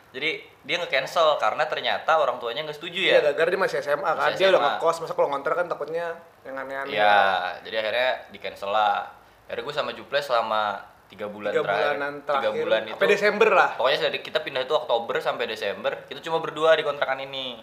Jadi 0.10 0.42
dia 0.66 0.76
nge-cancel 0.76 1.38
karena 1.38 1.64
ternyata 1.64 2.12
orang 2.16 2.36
tuanya 2.36 2.66
nggak 2.66 2.74
setuju 2.74 2.98
Iya, 3.00 3.22
ya. 3.22 3.32
gara 3.32 3.46
dia 3.46 3.60
masih 3.60 3.78
SMA 3.80 4.02
kan. 4.04 4.18
Masih 4.28 4.36
dia 4.36 4.48
udah 4.48 4.58
SMA. 4.58 4.70
ngekos, 4.76 4.96
masa 5.00 5.14
kalau 5.14 5.30
ngontrak 5.30 5.56
kan 5.56 5.68
takutnya 5.68 6.06
yang 6.42 6.56
aneh-aneh. 6.58 6.90
Iya, 6.92 7.18
jadi 7.62 7.76
akhirnya 7.80 8.10
di-cancel 8.30 8.70
lah. 8.70 9.06
Akhirnya 9.46 9.64
gue 9.64 9.76
sama 9.76 9.92
Juple 9.92 10.20
selama 10.20 10.82
tiga 11.06 11.26
bulan 11.28 11.54
Tiga 11.54 11.62
terakhir. 11.62 11.86
terakhir. 11.96 12.34
Tiga 12.36 12.52
bulan 12.52 12.82
itu. 12.84 12.92
Sampai 12.92 13.08
Desember 13.08 13.50
lah. 13.52 13.70
Pokoknya 13.78 14.00
dari 14.04 14.20
kita 14.20 14.40
pindah 14.42 14.62
itu 14.64 14.74
Oktober 14.74 15.16
sampai 15.20 15.46
Desember, 15.46 15.92
kita 16.04 16.18
cuma 16.20 16.38
berdua 16.40 16.74
di 16.74 16.82
kontrakan 16.82 17.22
ini. 17.22 17.62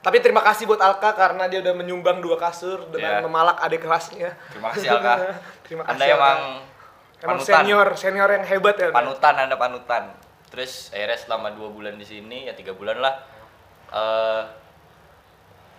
Tapi 0.00 0.16
terima 0.18 0.40
kasih 0.40 0.64
buat 0.64 0.80
Alka 0.80 1.12
karena 1.12 1.44
dia 1.44 1.60
udah 1.60 1.76
menyumbang 1.76 2.18
dua 2.18 2.34
kasur 2.34 2.88
dengan 2.88 3.20
Iya. 3.20 3.20
memalak 3.20 3.60
adik 3.60 3.84
kelasnya. 3.84 4.32
Terima 4.48 4.72
kasih 4.72 4.88
Alka. 4.90 5.14
terima 5.68 5.84
kasih. 5.84 5.92
Anda 5.92 6.04
Alka. 6.06 6.16
emang 6.16 6.38
emang 7.20 7.36
panutan. 7.36 7.52
senior, 7.52 7.86
senior 7.94 8.28
yang 8.32 8.44
hebat 8.46 8.74
ya. 8.74 8.88
Panutan 8.88 9.34
anda 9.38 9.54
panutan 9.54 10.04
terus 10.50 10.90
akhirnya 10.90 11.16
selama 11.16 11.54
dua 11.54 11.70
bulan 11.70 11.94
di 11.94 12.02
sini 12.02 12.44
ya 12.44 12.52
tiga 12.52 12.74
bulan 12.74 12.98
lah 12.98 13.14
eh 13.90 14.42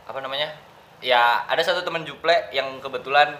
apa 0.01 0.19
namanya? 0.19 0.51
Ya 0.99 1.45
ada 1.45 1.61
satu 1.61 1.81
teman 1.81 2.03
juple 2.03 2.33
yang 2.51 2.79
kebetulan 2.79 3.35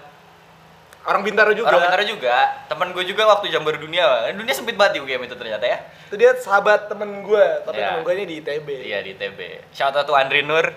Orang 1.02 1.26
Bintaro 1.26 1.50
juga. 1.52 1.74
orang 1.74 1.82
Bintaro 1.90 2.06
juga. 2.06 2.36
Teman 2.70 2.94
gue 2.94 3.02
juga 3.04 3.26
waktu 3.26 3.50
jam 3.50 3.66
dunia. 3.66 4.30
Dunia 4.38 4.54
sempit 4.54 4.78
banget 4.78 4.98
di 4.98 5.00
UGM 5.02 5.26
itu 5.26 5.34
ternyata 5.34 5.66
ya. 5.66 5.82
Itu 6.06 6.14
dia 6.14 6.38
sahabat 6.38 6.94
temen 6.94 7.26
gue, 7.26 7.46
tapi 7.66 7.82
Iya. 7.82 7.90
temen 7.90 8.06
gue 8.06 8.14
ini 8.14 8.26
di 8.30 8.36
ITB. 8.38 8.68
iya 8.86 9.02
di 9.02 9.18
TB 9.18 9.40
shout 9.74 9.98
out 9.98 10.06
to 10.06 10.14
Andri 10.14 10.46
Nur 10.46 10.70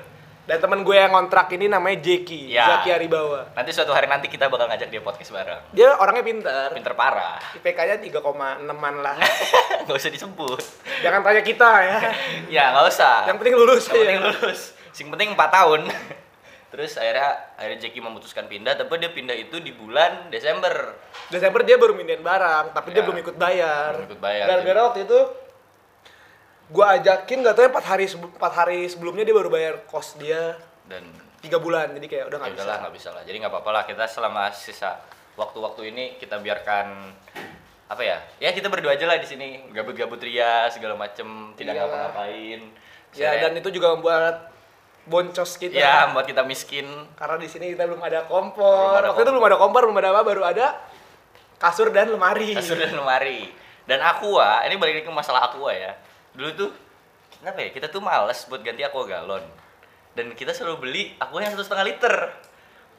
Dan 0.44 0.60
temen 0.60 0.80
gue 0.80 0.92
yang 0.92 1.08
ngontrak 1.08 1.48
ini 1.50 1.66
namanya 1.66 1.96
Jeki, 1.98 2.52
Iya. 2.52 2.68
Zaki 2.76 2.92
Aribawa. 2.92 3.48
nanti 3.52 3.70
suatu 3.70 3.90
hari 3.90 4.04
nanti 4.04 4.28
kita 4.28 4.46
bakal 4.46 4.68
ngajak 4.68 4.88
dia 4.88 5.00
podcast 5.00 5.30
bareng 5.30 5.72
Dia 5.72 5.96
orangnya 5.96 6.20
pintar. 6.20 6.68
pinter 6.70 6.92
parah 6.92 7.40
IPK-nya 7.54 7.96
3,6-an 7.98 8.94
lah. 8.98 9.16
nggak 9.82 9.96
usah 9.96 10.10
disebut 10.10 10.60
Jangan 11.00 11.20
tanya 11.20 11.40
kita 11.40 11.70
ya. 11.80 11.98
ya 12.60 12.64
nggak 12.70 12.86
usah 12.86 13.24
Yang 13.24 13.36
penting 13.38 13.54
lulus 13.54 13.82
Yang 13.82 13.88
aja. 13.88 14.00
penting 14.02 14.20
lulus. 14.22 14.60
Yang 14.94 15.08
penting 15.10 15.28
4 15.32 15.48
tahun. 15.50 15.80
Terus 16.74 16.92
akhirnya 16.94 17.28
akhirnya 17.54 17.78
Jackie 17.80 18.02
memutuskan 18.02 18.44
pindah, 18.44 18.74
tapi 18.74 18.98
dia 18.98 19.08
pindah 19.08 19.32
itu 19.32 19.56
di 19.58 19.70
bulan 19.70 20.26
Desember. 20.26 20.98
Desember 21.30 21.62
dia 21.62 21.78
baru 21.78 21.94
mindahin 21.94 22.18
barang, 22.18 22.74
tapi 22.74 22.90
dia 22.90 22.98
Ya. 22.98 23.06
belum 23.06 23.18
ikut 23.22 23.36
bayar. 23.36 23.90
Belum 23.94 24.06
ikut 24.10 24.18
bayar, 24.20 24.46
Gara-gara 24.50 24.80
waktu 24.84 25.00
itu 25.02 25.18
gua 26.70 26.96
ajakin 26.96 27.44
nggak 27.44 27.54
tahu 27.54 27.64
ya 27.66 27.70
4 27.72 27.90
hari 27.90 28.04
empat 28.08 28.52
hari 28.54 28.80
sebelumnya 28.88 29.24
dia 29.24 29.36
baru 29.36 29.50
bayar 29.52 29.74
kos 29.84 30.16
dia 30.16 30.56
Dan 30.84 31.04
tiga 31.40 31.60
bulan 31.60 31.92
jadi 31.92 32.06
kayak 32.08 32.24
udah 32.32 32.38
ya 32.38 32.42
nggak 32.44 32.52
bisa 32.52 32.60
udahlah 32.64 32.76
nggak 32.84 32.94
bisa 32.96 33.08
lah. 33.12 33.22
Jadi 33.24 33.36
nggak 33.40 33.52
apa-apa 33.52 33.70
lah 33.72 33.82
kita 33.84 34.04
selama 34.08 34.48
sisa 34.52 34.96
waktu-waktu 35.36 35.92
ini 35.92 36.04
kita 36.16 36.40
biarkan 36.40 36.86
apa 37.84 38.00
ya? 38.00 38.16
Ya 38.40 38.52
kita 38.52 38.72
berdua 38.72 38.96
aja 38.96 39.04
lah 39.04 39.20
di 39.20 39.28
sini, 39.28 39.68
gabut-gabut 39.72 40.16
ria 40.24 40.68
segala 40.72 40.96
macem, 40.96 41.52
tidak 41.52 41.76
Iya. 41.76 41.80
ngapa-ngapain. 41.84 42.60
ya 43.14 43.30
dan 43.38 43.54
itu 43.54 43.70
juga 43.70 43.94
membuat 43.94 44.50
boncos 45.06 45.54
kita 45.54 45.76
ya 45.76 46.10
buat 46.10 46.26
kita 46.26 46.42
miskin. 46.42 46.88
karena 47.14 47.36
di 47.38 47.46
sini 47.46 47.76
kita 47.76 47.86
belum 47.86 48.02
ada 48.02 48.24
kompor 48.26 48.90
Belum 48.90 48.98
ada 48.98 49.08
waktu 49.12 49.22
itu 49.22 49.30
belum 49.36 49.46
ada 49.46 49.58
kompor 49.60 49.80
belum 49.86 49.98
ada 50.02 50.10
apa 50.10 50.22
baru 50.26 50.42
ada 50.42 50.66
kasur 51.60 51.94
dan 51.94 52.10
lemari 52.10 52.56
kasur 52.58 52.74
dan 52.74 52.90
lemari 52.90 53.52
dan 53.86 54.00
aqua 54.02 54.66
ini 54.66 54.74
balik 54.80 54.98
lagi 54.98 55.06
ke 55.06 55.12
masalah 55.14 55.46
aqua 55.46 55.70
ya 55.70 55.94
dulu 56.34 56.50
tuh 56.54 56.70
kenapa 57.38 57.58
ya 57.62 57.70
kita 57.70 57.86
tuh 57.88 58.02
males 58.02 58.38
buat 58.46 58.60
ganti 58.60 58.82
aqua 58.82 59.06
galon 59.06 59.44
dan 60.14 60.30
kita 60.34 60.50
selalu 60.50 60.76
beli 60.80 61.02
aqua 61.18 61.42
yang 61.42 61.54
satu 61.54 61.66
setengah 61.66 61.86
liter. 61.86 62.16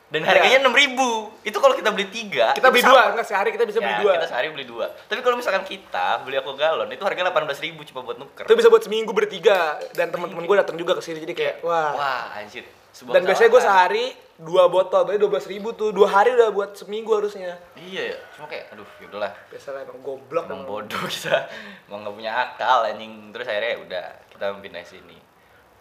Dan 0.06 0.22
harganya 0.22 0.62
enam 0.62 0.70
ribu. 0.70 1.34
Itu 1.42 1.58
kalau 1.58 1.74
kita 1.74 1.90
beli 1.90 2.06
tiga 2.14 2.54
kita 2.54 2.70
beli 2.70 2.86
dua 2.86 3.10
enggak 3.10 3.26
sehari 3.26 3.50
kita 3.50 3.66
bisa 3.66 3.82
Ya, 3.82 3.90
beli 3.90 3.96
dua. 4.06 4.12
kita 4.22 4.28
sehari 4.30 4.48
beli 4.54 4.66
dua. 4.70 4.86
Tapi 5.10 5.20
kalau 5.26 5.34
misalkan 5.34 5.66
kita 5.66 6.22
beli 6.22 6.38
aqua 6.38 6.54
galon 6.54 6.86
itu 6.94 7.02
harga 7.02 7.26
delapan 7.26 7.50
belas 7.50 7.58
ribu 7.58 7.82
cuma 7.90 8.06
buat 8.06 8.22
nuker. 8.22 8.46
Itu 8.46 8.54
bisa 8.54 8.70
buat 8.70 8.86
seminggu 8.86 9.10
bertiga. 9.12 9.82
Dan 9.98 10.14
teman-teman 10.14 10.46
gue 10.46 10.56
datang 10.62 10.78
juga 10.78 10.94
ke 10.94 11.02
sini 11.02 11.26
jadi 11.26 11.34
kayak 11.34 11.56
wah. 11.66 11.98
Wah 11.98 12.38
anjir 12.38 12.70
sebuah 12.96 13.12
dan 13.12 13.22
biasanya 13.24 13.50
gue 13.52 13.60
sehari 13.62 14.06
dua 14.36 14.68
botol 14.68 15.04
berarti 15.04 15.20
dua 15.20 15.32
belas 15.32 15.46
ribu 15.46 15.72
tuh. 15.72 15.92
Dua 15.92 16.08
hari 16.08 16.32
udah 16.32 16.48
buat 16.50 16.72
seminggu 16.74 17.12
harusnya. 17.12 17.60
Iya 17.76 18.16
ya 18.16 18.18
cuma 18.32 18.48
kayak 18.48 18.72
aduh 18.72 18.88
yaudahlah 19.00 19.32
biasa 19.48 19.68
emang 19.78 20.00
goblok 20.00 20.44
emang 20.46 20.64
emang. 20.64 20.88
bodoh 20.88 21.04
kita. 21.12 21.52
Mau 21.86 22.00
nggak 22.00 22.16
punya 22.16 22.32
akal 22.34 22.80
anjing. 22.86 23.12
Terus 23.30 23.46
akhirnya 23.46 23.70
ya 23.70 23.80
udah 23.82 24.06
kita 24.30 24.46
pindah 24.56 24.84
sini. 24.86 25.18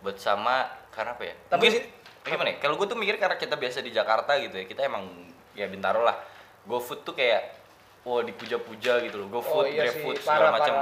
Buat 0.02 0.18
sama 0.18 0.66
karena 0.90 1.14
apa 1.14 1.22
ya? 1.24 1.34
Tapi 1.48 1.62
Mungkin- 1.64 1.74
sih- 1.80 1.86
gimana 2.24 2.50
ya? 2.50 2.56
Kalau 2.58 2.74
gue 2.74 2.86
tuh 2.86 2.96
mikir 2.96 3.14
karena 3.16 3.36
kita 3.36 3.54
biasa 3.54 3.78
di 3.78 3.90
Jakarta 3.90 4.34
gitu 4.36 4.54
ya 4.54 4.64
kita 4.64 4.82
emang 4.82 5.06
ya 5.52 5.66
bintaro 5.66 6.02
lah. 6.02 6.18
GoFood 6.64 7.04
tuh 7.04 7.12
kayak 7.12 7.62
wah 8.02 8.20
dipuja-puja 8.20 9.00
gitu 9.00 9.16
loh. 9.16 9.28
Oh, 9.28 9.32
GoFood, 9.34 9.68
iya 9.68 9.86
sih, 9.86 10.00
GrabFood 10.00 10.16
segala 10.18 10.50
macam. 10.50 10.74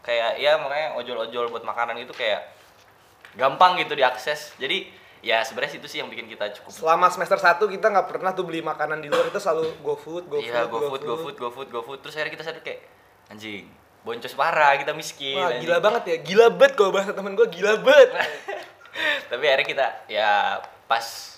kayak 0.00 0.38
ya 0.38 0.54
makanya 0.56 0.94
ojol-ojol 0.94 1.50
buat 1.50 1.62
makanan 1.62 1.98
itu 1.98 2.10
kayak 2.10 2.46
gampang 3.34 3.74
gitu 3.76 3.92
diakses. 3.92 4.54
Jadi 4.56 4.86
ya 5.24 5.42
sebenarnya 5.42 5.80
itu 5.80 5.88
sih 5.88 5.98
yang 6.00 6.08
bikin 6.12 6.28
kita 6.28 6.52
cukup 6.60 6.70
Selama 6.72 7.06
semester 7.08 7.38
1 7.40 7.58
kita 7.58 7.86
nggak 7.88 8.06
pernah 8.08 8.30
tuh 8.36 8.44
beli 8.44 8.60
makanan 8.60 9.00
di 9.00 9.08
luar 9.08 9.28
itu 9.28 9.40
selalu 9.40 9.72
GoFood, 9.80 10.24
GoFood, 10.28 10.46
Iya, 10.46 10.68
go 10.68 10.78
food, 10.90 11.02
go 11.02 11.14
food, 11.16 11.36
go 11.36 11.48
food, 11.50 11.68
go 11.72 11.80
food. 11.82 11.98
Terus 12.04 12.14
akhirnya 12.20 12.32
kita 12.36 12.44
sadar 12.44 12.62
kayak 12.62 12.80
anjing, 13.32 13.66
boncos 14.06 14.34
parah, 14.38 14.76
kita 14.78 14.92
miskin. 14.92 15.36
Wah, 15.36 15.50
anjing. 15.50 15.66
gila 15.66 15.76
banget 15.82 16.02
ya. 16.06 16.16
Gila 16.22 16.46
bet 16.54 16.72
kalau 16.78 16.90
bahasa 16.94 17.10
temen 17.16 17.34
gue 17.34 17.46
gila 17.48 17.80
bet. 17.80 18.10
Tapi 19.30 19.44
akhirnya 19.44 19.66
kita 19.66 19.86
ya 20.06 20.60
pas 20.86 21.36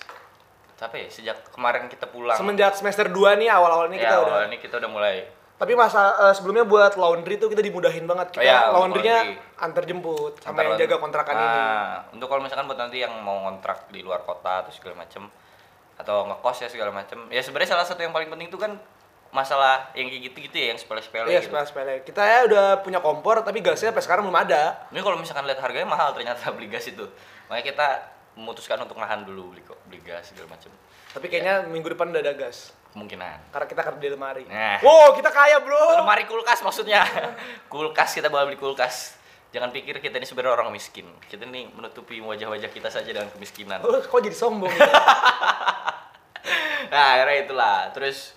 apa 0.79 0.95
ya 0.95 1.07
sejak 1.11 1.37
kemarin 1.51 1.91
kita 1.91 2.07
pulang. 2.07 2.39
Semenjak 2.39 2.77
semester 2.79 3.11
2 3.11 3.41
nih 3.41 3.51
awal-awal 3.51 3.91
ini 3.91 3.99
ya, 3.99 4.07
kita 4.07 4.15
udah. 4.15 4.31
awal 4.31 4.41
ini 4.47 4.57
kita 4.63 4.75
udah 4.79 4.89
mulai 4.91 5.15
Tapi 5.59 5.75
masa 5.75 6.15
eh, 6.17 6.33
sebelumnya 6.33 6.63
buat 6.63 6.95
laundry 6.95 7.35
tuh 7.35 7.51
kita 7.51 7.59
dimudahin 7.59 8.07
banget. 8.07 8.31
Kita 8.31 8.39
Oh 8.39 8.47
iya, 8.47 8.57
untuk 8.65 8.73
laundrynya 8.79 9.17
laundry. 9.19 9.59
antar 9.59 9.83
jemput 9.83 10.33
sama 10.39 10.49
antar 10.55 10.63
yang 10.65 10.79
jaga 10.79 10.95
kontrakan 10.97 11.33
ini. 11.35 11.47
Ah, 11.51 11.95
Untuk 12.15 12.27
kalau 12.31 12.39
misalkan 12.39 12.63
buat 12.63 12.79
nanti 12.79 13.03
yang 13.03 13.11
mau 13.19 13.43
kontrak 13.43 13.91
di 13.91 13.99
luar 13.99 14.23
kota 14.23 14.63
atau 14.63 14.71
segala 14.71 15.03
macem 15.03 15.27
atau 15.99 16.31
ngekos 16.31 16.57
ya 16.63 16.69
segala 16.71 16.95
macem. 16.95 17.19
Ya 17.27 17.43
sebenarnya 17.43 17.75
salah 17.75 17.83
satu 17.83 17.99
yang 17.99 18.15
paling 18.15 18.31
penting 18.31 18.47
itu 18.47 18.55
kan 18.55 18.79
masalah 19.29 19.91
yang 19.93 20.07
kayak 20.09 20.31
gitu-gitu 20.31 20.55
ya, 20.57 20.67
yang 20.73 20.79
sepele-sepele 20.79 21.27
Iya, 21.27 21.43
gitu. 21.43 21.51
sepele-sepele. 21.51 22.01
Kita 22.01 22.23
ya 22.23 22.39
udah 22.47 22.65
punya 22.81 22.97
kompor 22.97 23.43
tapi 23.43 23.59
gasnya 23.59 23.91
sampai 23.91 24.01
sekarang 24.01 24.23
belum 24.25 24.39
ada. 24.39 24.87
Ini 24.89 25.03
kalau 25.03 25.19
misalkan 25.19 25.43
lihat 25.43 25.59
harganya 25.59 25.85
mahal 25.85 26.15
ternyata 26.15 26.39
beli 26.55 26.71
gas 26.71 26.87
itu. 26.87 27.03
Makanya 27.51 27.65
kita 27.67 27.87
memutuskan 28.39 28.79
untuk 28.79 28.95
nahan 28.95 29.27
dulu 29.27 29.51
beli 29.51 29.61
kok 29.61 29.75
beli 29.85 29.99
gas 29.99 30.31
segala 30.31 30.55
macem. 30.55 30.71
Tapi 31.11 31.27
kayaknya 31.27 31.67
minggu 31.67 31.91
depan 31.91 32.09
udah 32.09 32.23
ada 32.23 32.31
gas. 32.31 32.71
Kemungkinan. 32.93 33.53
Karena 33.53 33.67
kita 33.69 33.81
kerja 33.85 33.99
di 34.01 34.09
lemari. 34.09 34.43
Nah. 34.49 34.81
Wow, 34.81 35.13
kita 35.13 35.29
kaya, 35.29 35.61
Bro. 35.61 36.01
Lemari 36.01 36.25
kulkas 36.25 36.65
maksudnya. 36.65 37.05
kulkas 37.71 38.17
kita 38.17 38.33
bakal 38.33 38.49
beli 38.49 38.57
kulkas. 38.57 39.19
Jangan 39.49 39.73
pikir 39.73 39.97
kita 39.97 40.21
ini 40.21 40.25
sebenarnya 40.29 40.61
orang 40.61 40.69
miskin. 40.73 41.09
Kita 41.25 41.45
ini 41.45 41.69
menutupi 41.73 42.21
wajah-wajah 42.21 42.69
kita 42.69 42.89
saja 42.93 43.09
dengan 43.09 43.29
kemiskinan. 43.33 43.81
Oh, 43.81 43.97
kok 43.97 44.19
jadi 44.21 44.35
sombong? 44.35 44.73
Nah, 46.89 47.21
akhirnya 47.21 47.37
itulah. 47.45 47.77
Terus 47.93 48.33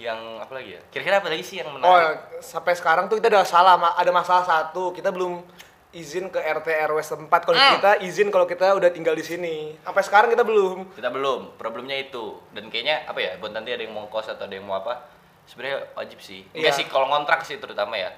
yang 0.00 0.40
apa 0.40 0.56
lagi 0.56 0.74
ya? 0.74 0.82
Kira-kira 0.90 1.20
apa 1.20 1.28
lagi 1.30 1.44
sih 1.44 1.60
yang 1.60 1.70
oh, 1.70 1.76
menarik? 1.76 2.40
sampai 2.42 2.72
sekarang 2.74 3.06
tuh 3.06 3.20
kita 3.20 3.30
udah 3.30 3.46
salah, 3.46 3.76
ada 3.94 4.10
masalah 4.10 4.44
satu. 4.44 4.90
Kita 4.96 5.12
belum 5.12 5.44
izin 5.94 6.28
ke 6.28 6.36
RT 6.36 6.66
RW 6.84 6.98
setempat 6.98 7.40
kalau 7.42 7.54
Hmm. 7.54 7.78
kita 7.78 7.90
izin 8.00 8.28
kalau 8.28 8.44
kita 8.44 8.72
udah 8.72 8.90
tinggal 8.90 9.12
di 9.12 9.22
sini. 9.22 9.78
Sampai 9.80 10.02
sekarang 10.02 10.28
kita 10.28 10.42
belum. 10.42 10.92
Kita 10.92 11.08
belum. 11.08 11.54
Problemnya 11.54 11.96
itu. 11.96 12.42
Dan 12.50 12.66
kayaknya 12.66 13.06
apa 13.06 13.16
ya? 13.16 13.30
Buat 13.36 13.52
nanti 13.52 13.70
ada 13.70 13.80
yang 13.80 13.92
mau 13.92 14.06
kos 14.06 14.26
atau 14.26 14.42
ada 14.42 14.52
yang 14.52 14.62
mau 14.62 14.76
apa? 14.76 15.06
Sebenarnya 15.44 15.94
wajib 15.94 16.18
sih. 16.18 16.42
Enggak 16.50 16.72
Iya. 16.72 16.76
sih 16.76 16.86
kalau 16.86 17.06
ngontrak 17.06 17.40
sih 17.40 17.56
terutama 17.56 17.94
ya. 17.94 18.10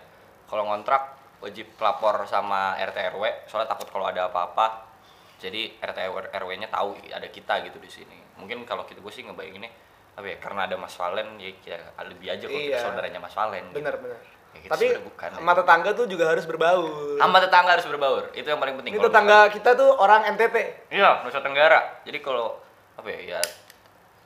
Kalau 0.45 0.65
ngontrak 0.65 1.13
wajib 1.39 1.69
lapor 1.77 2.25
sama 2.25 2.75
RT 2.77 2.97
RW 3.13 3.25
soalnya 3.45 3.69
takut 3.69 3.87
kalau 3.87 4.07
ada 4.07 4.27
apa-apa. 4.27 4.89
Jadi 5.37 5.77
RT 5.77 5.99
RW-nya 6.33 6.67
tahu 6.67 6.97
ada 7.07 7.29
kita 7.29 7.61
gitu 7.63 7.77
di 7.77 7.91
sini. 7.91 8.17
Mungkin 8.37 8.65
kalau 8.65 8.83
kita 8.83 8.99
gue 8.99 9.11
sih 9.11 9.21
ngebayanginnya 9.23 9.69
apa 10.15 10.25
ya? 10.25 10.37
Karena 10.39 10.65
ada 10.65 10.77
Mas 10.77 10.95
Valen 10.95 11.37
ya, 11.37 11.53
ya 11.63 11.77
lebih 12.03 12.29
aja 12.31 12.41
kalau 12.43 12.57
kita 12.59 12.73
Iya. 12.73 12.81
saudaranya 12.81 13.21
Mas 13.21 13.33
Valen. 13.33 13.65
gitu. 13.69 13.77
Bener, 13.77 13.95
bener. 13.99 14.17
Ya, 14.57 14.65
kita 14.65 14.73
Tapi 14.73 14.87
bukan, 14.99 15.29
ya. 15.29 15.37
sama 15.37 15.53
tetangga 15.53 15.91
tuh 15.93 16.07
juga 16.07 16.25
harus 16.27 16.45
berbaur. 16.45 17.21
Sama 17.21 17.37
tetangga 17.39 17.71
harus 17.77 17.85
berbaur. 17.85 18.23
Itu 18.33 18.47
yang 18.47 18.57
paling 18.57 18.75
penting. 18.75 18.93
Ini 18.93 19.01
tetangga 19.03 19.39
kita 19.49 19.71
tuh 19.73 19.93
orang 19.93 20.25
NTT. 20.33 20.57
Iya, 20.89 21.21
Nusa 21.21 21.39
Tenggara. 21.39 22.01
Jadi 22.03 22.19
kalau 22.19 22.57
apa 22.95 23.09
ya, 23.09 23.37
ya 23.37 23.41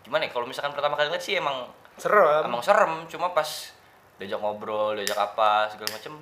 gimana 0.00 0.24
ya? 0.24 0.30
Kalau 0.30 0.46
misalkan 0.46 0.70
pertama 0.70 0.94
kali 0.94 1.10
lihat 1.10 1.20
sih 1.20 1.34
emang 1.34 1.66
Serem. 1.94 2.46
emang 2.46 2.62
serem, 2.62 3.04
cuma 3.06 3.28
pas 3.30 3.44
diajak 4.16 4.38
ngobrol, 4.38 4.94
diajak 4.94 5.18
apa 5.18 5.68
segala 5.68 5.92
macem 5.92 6.12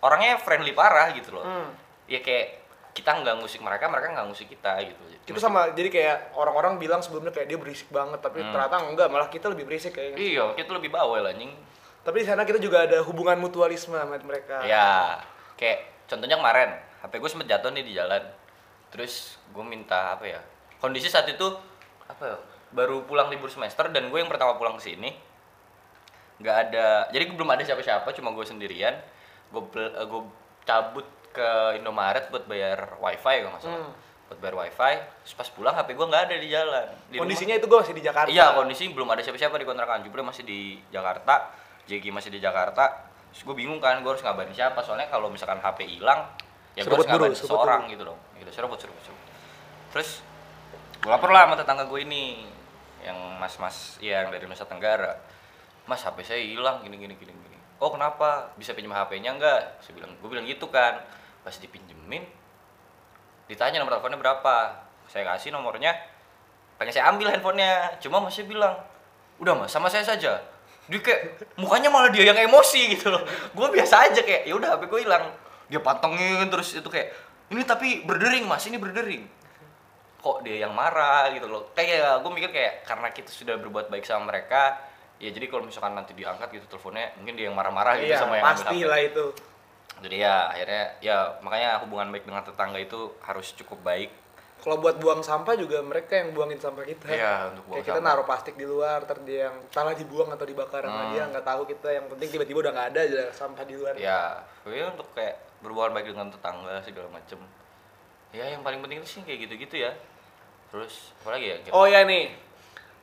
orangnya 0.00 0.34
friendly 0.36 0.72
parah 0.72 1.12
gitu 1.12 1.30
loh. 1.30 1.44
Hmm. 1.44 1.70
Ya 2.08 2.18
kayak 2.18 2.58
kita 2.92 3.08
nggak 3.14 3.38
ngusik 3.38 3.62
mereka, 3.62 3.86
mereka 3.86 4.10
nggak 4.10 4.26
ngusik 4.26 4.48
kita 4.48 4.82
gitu. 4.82 5.02
Itu 5.22 5.38
sama 5.38 5.70
jadi 5.70 5.88
kayak 5.88 6.16
orang-orang 6.34 6.76
bilang 6.76 6.98
sebelumnya 6.98 7.30
kayak 7.30 7.46
dia 7.46 7.56
berisik 7.56 7.86
banget, 7.88 8.18
tapi 8.18 8.42
Hmm. 8.42 8.50
ternyata 8.50 8.82
enggak, 8.82 9.06
malah 9.08 9.30
kita 9.30 9.46
lebih 9.46 9.64
berisik 9.64 9.94
kayaknya. 9.94 10.18
Iya, 10.18 10.44
kita 10.58 10.74
lebih 10.74 10.90
bawel 10.90 11.22
anjing. 11.22 11.54
Tapi 12.02 12.16
di 12.18 12.26
sana 12.26 12.42
kita 12.42 12.58
juga 12.58 12.82
ada 12.82 12.98
hubungan 13.02 13.38
mutualisme 13.38 13.94
sama 13.94 14.18
mereka. 14.18 14.62
Ya, 14.62 15.22
kayak 15.54 15.86
contohnya 16.06 16.34
kemarin, 16.34 16.70
HP 17.00 17.12
gue 17.16 17.30
sempet 17.30 17.46
jatuh 17.46 17.70
nih 17.70 17.84
di 17.84 17.92
jalan. 17.94 18.22
Terus 18.90 19.38
gue 19.48 19.62
minta 19.62 20.12
apa 20.12 20.26
ya? 20.26 20.40
Kondisi 20.76 21.06
saat 21.06 21.26
itu 21.26 21.46
apa 22.04 22.22
ya? 22.24 22.36
Baru 22.72 23.04
pulang 23.04 23.28
libur 23.28 23.48
semester 23.48 23.86
dan 23.88 24.08
gue 24.08 24.18
yang 24.18 24.26
pertama 24.26 24.56
pulang 24.56 24.74
ke 24.76 24.84
sini. 24.84 25.10
nggak 26.34 26.56
ada, 26.58 27.06
jadi 27.14 27.30
gue 27.30 27.36
belum 27.38 27.54
ada 27.54 27.62
siapa-siapa, 27.62 28.10
cuma 28.12 28.34
gue 28.34 28.42
sendirian. 28.42 28.98
Gue 29.54 29.62
gue 29.86 30.22
cabut 30.64 31.06
ke 31.30 31.48
Indomaret 31.78 32.26
buat 32.28 32.44
bayar 32.44 32.98
wifi 32.98 33.36
kalau 33.38 33.54
nggak 33.54 33.62
salah. 33.62 33.78
Hmm. 33.78 33.92
Buat 34.26 34.38
bayar 34.42 34.54
wifi. 34.58 34.94
Terus 35.22 35.34
pas 35.38 35.48
pulang 35.48 35.70
HP 35.72 35.94
gue 35.94 36.02
nggak 36.02 36.22
ada 36.26 36.34
di 36.34 36.48
jalan. 36.50 36.86
Di 37.06 37.14
rumah- 37.14 37.30
Kondisinya 37.30 37.54
itu 37.54 37.66
gue 37.70 37.78
masih 37.78 37.94
di 37.94 38.02
Jakarta. 38.02 38.26
Iya 38.26 38.46
kondisi 38.52 38.90
belum 38.90 39.06
ada 39.06 39.22
siapa-siapa 39.22 39.54
di 39.54 39.62
kontrakan. 39.62 40.02
Jupre 40.02 40.18
masih 40.20 40.42
di 40.42 40.60
Jakarta, 40.90 41.54
Jeki 41.86 42.10
masih 42.14 42.30
di 42.30 42.38
Jakarta. 42.38 43.10
Terus 43.32 43.42
gue 43.48 43.56
bingung 43.56 43.80
kan, 43.80 43.98
gue 44.04 44.10
harus 44.10 44.22
ngabarin 44.22 44.52
siapa. 44.52 44.84
Soalnya 44.84 45.08
kalau 45.08 45.32
misalkan 45.32 45.58
HP 45.58 45.88
hilang, 45.88 46.28
ya 46.76 46.84
gue 46.84 46.92
harus 46.92 47.08
ngabarin 47.08 47.36
seseorang 47.36 47.88
gitu 47.90 48.02
dong. 48.06 48.20
Gitu, 48.36 48.50
seruput, 48.52 48.78
seruput, 48.78 49.02
seruput. 49.02 49.26
Terus 49.94 50.24
gue 51.02 51.10
lapor 51.10 51.34
lah 51.34 51.48
sama 51.48 51.54
tetangga 51.58 51.84
gue 51.88 52.00
ini, 52.04 52.46
yang 53.02 53.18
mas-mas 53.40 53.98
yang 53.98 54.30
dari 54.30 54.44
Nusa 54.46 54.68
Tenggara. 54.68 55.18
Mas 55.88 56.04
HP 56.06 56.22
saya 56.22 56.38
hilang, 56.38 56.84
gini, 56.86 56.94
gini, 56.94 57.14
gini, 57.18 57.32
gini. 57.34 57.58
Oh 57.82 57.90
kenapa? 57.90 58.54
Bisa 58.54 58.76
pinjam 58.76 58.94
HP-nya 58.94 59.34
enggak? 59.34 59.82
Saya 59.82 59.98
bilang, 59.98 60.14
gue 60.14 60.28
bilang 60.30 60.46
gitu 60.46 60.70
kan. 60.70 61.02
Pas 61.42 61.58
dipinjemin, 61.58 62.22
ditanya 63.50 63.82
nomor 63.82 63.98
teleponnya 63.98 64.20
berapa. 64.22 64.86
Saya 65.10 65.26
kasih 65.34 65.50
nomornya, 65.50 65.90
pengen 66.82 66.98
saya 66.98 67.14
ambil 67.14 67.30
handphonenya 67.30 67.94
cuma 68.02 68.18
masih 68.18 68.42
bilang 68.42 68.74
udah 69.38 69.54
mas 69.54 69.70
sama 69.70 69.86
saya 69.86 70.02
saja 70.02 70.42
dia 70.92 71.00
kayak 71.00 71.20
mukanya 71.56 71.88
malah 71.88 72.12
dia 72.12 72.28
yang 72.28 72.36
emosi 72.36 72.92
gitu 72.92 73.08
loh. 73.08 73.24
Gue 73.56 73.72
biasa 73.72 74.12
aja 74.12 74.20
kayak 74.20 74.44
ya 74.44 74.52
udah 74.52 74.76
hp 74.76 74.84
gue 74.84 75.00
hilang. 75.08 75.32
Dia 75.72 75.80
pantengin 75.80 76.44
terus 76.52 76.76
itu 76.76 76.84
kayak 76.84 77.16
ini 77.48 77.64
tapi 77.64 78.04
berdering 78.04 78.44
mas 78.44 78.68
ini 78.68 78.76
berdering. 78.76 79.24
Kok 80.20 80.44
dia 80.44 80.68
yang 80.68 80.76
marah 80.76 81.32
gitu 81.32 81.48
loh. 81.48 81.72
Kayak 81.72 82.20
gue 82.20 82.30
mikir 82.30 82.50
kayak 82.52 82.84
karena 82.84 83.08
kita 83.08 83.32
sudah 83.32 83.56
berbuat 83.56 83.88
baik 83.88 84.04
sama 84.04 84.28
mereka 84.28 84.76
ya 85.22 85.30
jadi 85.30 85.46
kalau 85.46 85.62
misalkan 85.62 85.94
nanti 85.94 86.18
diangkat 86.18 86.50
gitu 86.50 86.66
teleponnya 86.66 87.14
mungkin 87.14 87.38
dia 87.38 87.46
yang 87.46 87.54
marah-marah 87.54 87.94
gitu 88.02 88.10
Iya, 88.10 88.18
sama 88.18 88.42
yang 88.42 88.46
pasti 88.58 88.82
lah 88.82 88.98
itu. 88.98 89.30
jadi 90.02 90.16
ya 90.18 90.34
akhirnya 90.50 90.84
ya 90.98 91.16
makanya 91.46 91.78
hubungan 91.86 92.10
baik 92.10 92.26
dengan 92.26 92.42
tetangga 92.42 92.74
itu 92.82 93.14
harus 93.22 93.54
cukup 93.54 93.78
baik 93.86 94.10
Kalau 94.62 94.78
buat 94.78 94.94
buang 94.96 95.20
sampah 95.20 95.54
juga 95.54 95.82
mereka 95.82 96.14
yang 96.14 96.30
buangin 96.30 96.54
sampah 96.56 96.84
kita. 96.84 97.10
Iya, 97.10 97.50
untuk 97.50 97.66
buang 97.66 97.74
Kayak 97.74 97.84
kita 97.84 97.98
sampah. 97.98 98.06
naruh 98.08 98.24
plastik 98.24 98.54
di 98.54 98.62
luar, 98.62 99.02
ntar 99.02 99.18
dia 99.20 99.50
yang 99.50 99.56
salah 99.68 99.90
dibuang 99.92 100.30
atau 100.30 100.46
dibakar 100.46 100.82
sama 100.82 101.02
Hmm. 101.02 101.12
dia 101.12 101.22
nggak 101.26 101.42
tahu 101.44 101.62
kita. 101.66 101.88
Yang 101.90 102.06
penting 102.08 102.28
tiba-tiba 102.30 102.58
udah 102.60 102.72
nggak 102.72 102.88
ada 102.88 103.00
aja 103.02 103.22
sampah 103.32 103.64
di 103.64 103.74
luar. 103.74 103.94
ya 103.94 104.38
ya 104.64 104.86
untuk 104.88 105.10
kayak 105.12 105.34
berhubungan 105.58 105.90
baik 105.92 106.06
dengan 106.08 106.26
tetangga 106.28 106.78
segala 106.80 107.06
macem 107.08 107.38
ya 108.30 108.46
yang 108.46 108.62
paling 108.62 108.78
penting 108.78 108.98
itu 108.98 109.08
sih 109.08 109.22
kayak 109.22 109.44
gitu-gitu 109.44 109.76
ya 109.80 109.92
terus 110.68 111.10
apa 111.18 111.36
lagi 111.36 111.46
ya 111.48 111.56
Kira- 111.60 111.74
Oh 111.74 111.84
ya 111.84 112.00
nih. 112.02 112.32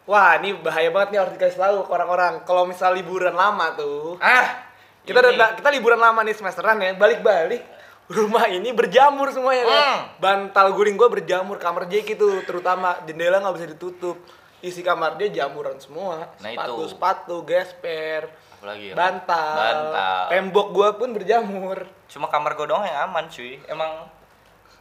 Wah, 0.04 0.36
ini 0.36 0.58
bahaya 0.58 0.90
banget 0.90 1.10
nih 1.12 1.20
harus 1.20 1.34
dikasih 1.36 1.60
tahu 1.60 1.76
ke 1.84 1.92
orang-orang. 1.92 2.42
Kalau 2.42 2.66
misal 2.66 2.92
liburan 2.92 3.30
lama 3.32 3.76
tuh, 3.76 4.18
ah 4.18 4.66
kita 5.02 5.22
ini. 5.22 5.36
udah 5.36 5.54
kita 5.54 5.70
liburan 5.70 5.98
lama 5.98 6.20
nih 6.20 6.34
semesteran 6.34 6.80
ya, 6.80 6.92
balik-balik 6.94 7.62
rumah 8.10 8.50
ini 8.50 8.74
berjamur 8.74 9.30
semuanya 9.30 9.64
kan. 9.70 9.78
Hmm. 9.80 10.00
Bantal 10.18 10.74
guling 10.74 10.98
gua 10.98 11.10
berjamur, 11.14 11.62
kamar 11.62 11.86
Jeki 11.86 12.18
tuh 12.18 12.42
terutama 12.44 12.98
jendela 13.06 13.38
nggak 13.40 13.56
bisa 13.56 13.68
ditutup. 13.70 14.18
Isi 14.60 14.84
kamar 14.84 15.16
dia 15.16 15.32
jamuran 15.32 15.80
semua. 15.80 16.36
Nah, 16.44 16.52
sepatu, 16.52 16.74
itu. 16.76 16.84
sepatu, 16.92 17.36
gesper, 17.48 18.28
apa 18.60 18.76
lagi 18.76 18.92
ya 18.92 18.96
bantal, 19.00 19.56
bantal 19.56 20.24
tembok 20.28 20.68
gua 20.76 20.90
pun 21.00 21.16
berjamur. 21.16 21.88
cuma 22.12 22.28
kamar 22.28 22.60
gue 22.60 22.68
doang 22.68 22.84
yang 22.84 23.08
aman 23.08 23.32
cuy 23.32 23.56
emang 23.72 24.10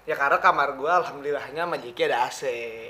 Ya 0.08 0.16
karena 0.16 0.40
kamar 0.40 0.80
gua 0.80 1.04
alhamdulillahnya 1.04 1.68
sama 1.68 1.76
Jeki 1.76 2.08
ada 2.08 2.25
AC. 2.25 2.42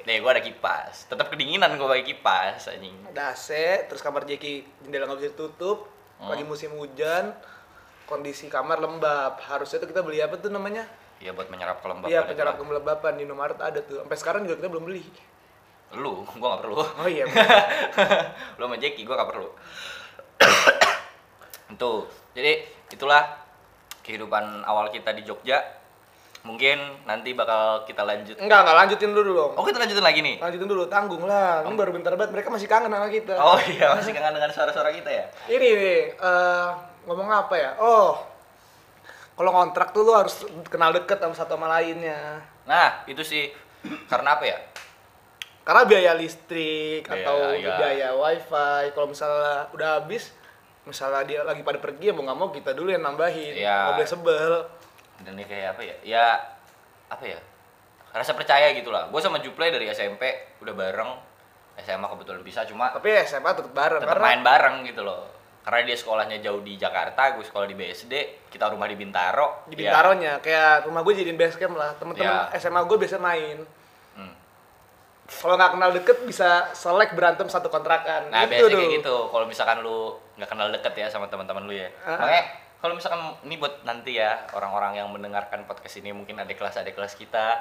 nih 0.07 0.23
gue 0.23 0.30
ada 0.30 0.38
kipas 0.38 1.11
tetap 1.11 1.26
kedinginan 1.35 1.75
gue 1.75 1.83
pakai 1.83 2.07
kipas 2.07 2.71
anjing 2.71 2.95
Ada 3.11 3.35
AC, 3.35 3.49
terus 3.90 3.99
kamar 4.07 4.23
Jeki 4.23 4.87
jendela 4.87 5.11
nggak 5.11 5.18
bisa 5.18 5.30
ditutup. 5.35 5.90
Hmm. 6.23 6.30
Lagi 6.30 6.47
musim 6.47 6.71
hujan, 6.78 7.35
kondisi 8.09 8.49
kamar 8.49 8.79
lembab. 8.79 9.37
Harusnya 9.38 9.79
tuh 9.79 9.87
kita 9.87 10.00
beli 10.00 10.19
apa 10.19 10.35
tuh 10.35 10.49
namanya? 10.49 10.88
ya 11.19 11.35
buat 11.35 11.50
menyerap 11.50 11.83
kelembapan 11.83 12.09
Iya, 12.09 12.21
itu 12.23 12.31
penyerap 12.31 12.55
lah. 12.55 12.62
kelembapan 12.62 13.12
di 13.15 13.23
Indomaret 13.27 13.59
ada 13.59 13.81
tuh. 13.81 13.99
Sampai 14.00 14.17
sekarang 14.17 14.41
juga 14.43 14.57
kita 14.57 14.69
belum 14.69 14.87
beli. 14.87 15.03
lu 15.88 16.21
gue 16.23 16.47
gak 16.47 16.61
perlu 16.61 16.77
Oh 16.79 17.09
iya. 17.09 17.25
lu 18.57 18.62
sama 18.62 18.77
Jackie 18.77 19.03
gue 19.03 19.12
gak 19.12 19.27
perlu 19.27 19.49
Tuh, 21.75 22.05
jadi 22.33 22.61
itulah 22.88 23.25
kehidupan 24.00 24.62
awal 24.62 24.88
kita 24.88 25.12
di 25.12 25.21
Jogja 25.23 25.61
mungkin 26.41 26.79
nanti 27.03 27.35
bakal 27.35 27.83
kita 27.83 28.05
lanjut 28.05 28.38
enggak, 28.38 28.62
enggak 28.62 28.77
lanjutin 28.79 29.11
dulu 29.11 29.31
dong. 29.35 29.53
oh 29.53 29.65
kita 29.65 29.77
lanjutin 29.77 30.00
lagi 30.00 30.21
nih 30.21 30.37
Lanjutin 30.38 30.65
dulu, 30.67 30.87
tanggung 30.87 31.25
lah. 31.25 31.61
Ini 31.61 31.75
baru 31.75 31.91
bentar 31.91 32.15
banget 32.15 32.33
mereka 32.33 32.49
masih 32.49 32.65
kangen 32.65 32.88
sama 32.88 33.11
kita. 33.11 33.35
oh 33.37 33.59
iya 33.59 33.93
masih 33.93 34.12
kangen 34.12 34.33
dengan 34.33 34.49
suara-suara 34.49 34.88
kita 34.93 35.11
ya 35.11 35.25
Ini 35.50 35.57
nih, 35.59 36.00
eh, 36.15 36.69
ngomong 37.09 37.29
apa 37.33 37.55
ya? 37.57 37.71
Oh, 37.81 38.21
kalau 39.33 39.50
kontrak 39.57 39.97
tuh 39.97 40.05
lu 40.05 40.12
harus 40.12 40.45
kenal 40.69 40.93
deket 40.93 41.17
sama 41.17 41.33
satu 41.33 41.57
sama 41.57 41.73
lainnya. 41.73 42.45
nah 42.69 43.00
itu 43.09 43.25
sih. 43.25 43.49
Karena 44.11 44.37
apa 44.37 44.45
ya? 44.45 44.59
Karena 45.65 45.88
biaya 45.88 46.12
listrik 46.17 47.09
Biaya, 47.09 47.25
atau 47.25 47.37
iya. 47.57 47.77
biaya 47.77 48.09
wifi, 48.12 48.93
kalau 48.93 49.09
misalnya 49.12 49.69
udah 49.73 50.00
habis, 50.00 50.33
misalnya 50.85 51.23
dia 51.25 51.41
lagi 51.45 51.61
pada 51.61 51.79
pergi 51.81 52.11
ya 52.11 52.12
mau 52.17 52.25
nggak 52.25 52.38
mau 52.41 52.49
kita 52.53 52.73
dulu 52.73 52.88
yang 52.88 53.05
nambahin, 53.05 53.57
nggak 53.57 53.97
boleh 54.00 54.09
sebel. 54.09 54.53
dan 55.19 55.35
ini 55.35 55.45
kayak 55.45 55.77
apa 55.77 55.83
ya? 55.83 55.97
Ya 56.05 56.27
apa 57.09 57.25
ya? 57.25 57.38
Rasa 58.12 58.33
percaya 58.33 58.73
gitu 58.75 58.88
lah. 58.88 59.12
Gue 59.12 59.21
sama 59.21 59.38
Juple 59.45 59.69
dari 59.71 59.87
SMP 59.93 60.57
udah 60.61 60.75
bareng. 60.75 61.12
SMA 61.79 62.11
kebetulan 62.11 62.43
bisa 62.43 62.67
cuma 62.67 62.91
Tapi 62.91 63.23
SMA 63.23 63.55
tetap 63.55 63.71
bareng 63.71 64.03
tetap 64.03 64.19
main 64.19 64.43
bareng 64.43 64.83
gitu 64.83 65.07
loh 65.07 65.38
karena 65.61 65.81
dia 65.85 65.95
sekolahnya 65.95 66.38
jauh 66.38 66.61
di 66.61 66.75
Jakarta 66.75 67.33
gue 67.33 67.43
sekolah 67.43 67.65
di 67.65 67.75
BSD 67.75 68.12
kita 68.49 68.69
rumah 68.69 68.85
di 68.85 68.95
Bintaro 68.95 69.65
di 69.65 69.77
Ya, 69.77 69.93
Bintaronya 69.93 70.33
kayak 70.38 70.85
rumah 70.85 71.00
gue 71.03 71.12
jadiin 71.15 71.37
base 71.37 71.57
camp 71.57 71.75
lah. 71.75 71.93
Temen-temen 71.95 72.29
Iya. 72.49 72.57
SMA 72.57 72.81
gue 72.83 72.97
biasa 72.97 73.17
main. 73.19 73.59
hmm. 74.15 74.33
Kalau 75.29 75.55
nggak 75.55 75.73
kenal 75.73 75.91
deket 75.93 76.19
bisa 76.25 76.49
selek 76.73 77.12
berantem 77.12 77.45
satu 77.47 77.69
kontrakan. 77.69 78.29
Nah, 78.29 78.43
Gitu 78.43 78.65
biasanya 78.65 78.71
tuh. 78.71 78.81
kayak 78.81 78.93
gitu. 78.99 79.17
Kalau 79.29 79.45
misalkan 79.45 79.79
lu 79.81 79.99
nggak 80.35 80.49
kenal 80.49 80.69
deket 80.71 80.95
ya 80.95 81.07
sama 81.07 81.27
teman-teman 81.27 81.65
lu 81.65 81.75
ya. 81.75 81.88
Ah. 82.00 82.17
Makanya 82.19 82.43
kalau 82.79 82.95
misalkan 82.95 83.21
ini 83.43 83.55
buat 83.57 83.83
nanti 83.83 84.17
ya 84.17 84.49
orang-orang 84.50 84.97
yang 84.97 85.11
mendengarkan 85.11 85.67
podcast 85.67 85.99
ini 85.99 86.11
mungkin 86.11 86.38
ada 86.38 86.49
kelas 86.49 86.79
ada 86.79 86.88
kelas 86.88 87.12
kita 87.12 87.61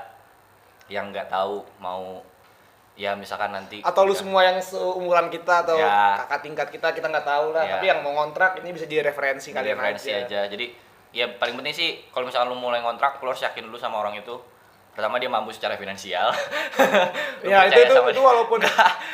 yang 0.87 1.11
nggak 1.11 1.27
tahu 1.27 1.67
mau 1.77 2.23
ya 2.97 3.13
misalkan 3.13 3.49
nanti 3.49 3.79
atau 3.79 4.01
lu 4.01 4.11
ketika- 4.11 4.25
semua 4.25 4.41
yang 4.43 4.57
seumuran 4.57 5.29
kita 5.29 5.61
atau 5.61 5.77
Ya. 5.77 6.17
kakak 6.19 6.39
tingkat 6.41 6.67
kita 6.69 6.87
kita 6.91 7.07
nggak 7.07 7.23
tahu 7.23 7.53
lah 7.53 7.61
Ya. 7.61 7.71
tapi 7.73 7.85
yang 7.87 8.01
mau 8.01 8.11
ngontrak 8.11 8.57
ini 8.57 8.69
bisa 8.71 8.83
jadi 8.83 9.05
referensi 9.05 9.49
kalian 9.51 9.77
referensi 9.77 10.09
aja. 10.09 10.25
aja. 10.25 10.39
Jadi 10.49 10.65
ya 11.09 11.29
paling 11.31 11.55
penting 11.55 11.71
sih 11.71 11.89
kalau 12.09 12.25
misalkan 12.25 12.49
lu 12.49 12.57
mulai 12.57 12.79
ngontrak 12.79 13.17
lu 13.19 13.29
harus 13.29 13.39
yakin 13.39 13.63
dulu 13.63 13.77
sama 13.77 13.97
orang 13.97 14.17
itu. 14.17 14.33
Pertama 14.91 15.15
dia 15.15 15.29
mampu 15.29 15.53
secara 15.53 15.77
finansial. 15.77 16.33
Ya 17.45 17.63
itu 17.63 17.79
itu, 17.79 17.93
itu 17.93 18.17
walaupun 18.19 18.57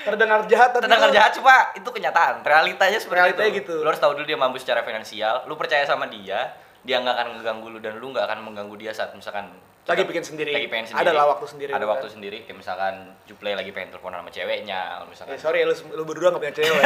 terdengar 0.01 0.47
jahat 0.47 0.71
tapi 0.71 0.87
Terdengar 0.87 1.11
itu- 1.11 1.15
jahat 1.19 1.31
cuma 1.33 1.55
itu 1.73 1.85
kenyataan. 1.85 2.39
Realitanya 2.41 2.97
seperti 2.97 3.19
Realitanya 3.19 3.51
itu. 3.51 3.59
gitu. 3.61 3.75
Lu 3.77 3.87
harus 3.87 3.99
tahu 3.99 4.15
dulu 4.15 4.23
dia 4.23 4.39
mampu 4.39 4.57
secara 4.57 4.81
finansial. 4.81 5.43
Lu 5.43 5.53
percaya 5.53 5.83
sama 5.83 6.07
dia, 6.07 6.55
dia 6.83 6.99
nggak 6.99 7.15
akan 7.15 7.27
mengganggu 7.39 7.67
lu 7.71 7.79
dan 7.79 7.93
lu 7.99 8.11
nggak 8.11 8.25
akan 8.27 8.39
mengganggu 8.43 8.75
dia 8.75 8.91
saat 8.91 9.15
misalkan 9.15 9.51
lagi 9.83 10.07
bikin 10.07 10.23
sendiri. 10.23 10.55
lagi 10.55 10.71
pengen 10.71 10.87
sendiri. 10.95 11.03
Ada 11.03 11.11
lah 11.11 11.25
waktu 11.35 11.45
sendiri. 11.47 11.71
Ada 11.75 11.83
kan. 11.83 11.91
waktu 11.91 12.07
sendiri. 12.07 12.37
Kayak 12.47 12.57
misalkan 12.63 12.95
Juple 13.27 13.51
lagi 13.51 13.71
pengen 13.75 13.91
telepon 13.91 14.15
sama 14.15 14.31
ceweknya, 14.31 14.79
kalau 14.95 15.07
misalkan. 15.11 15.35
Eh, 15.35 15.39
sorry 15.43 15.59
lu 15.67 15.75
lu 15.91 16.03
berdua 16.07 16.31
nggak 16.31 16.39
punya 16.39 16.55
cewek. 16.55 16.83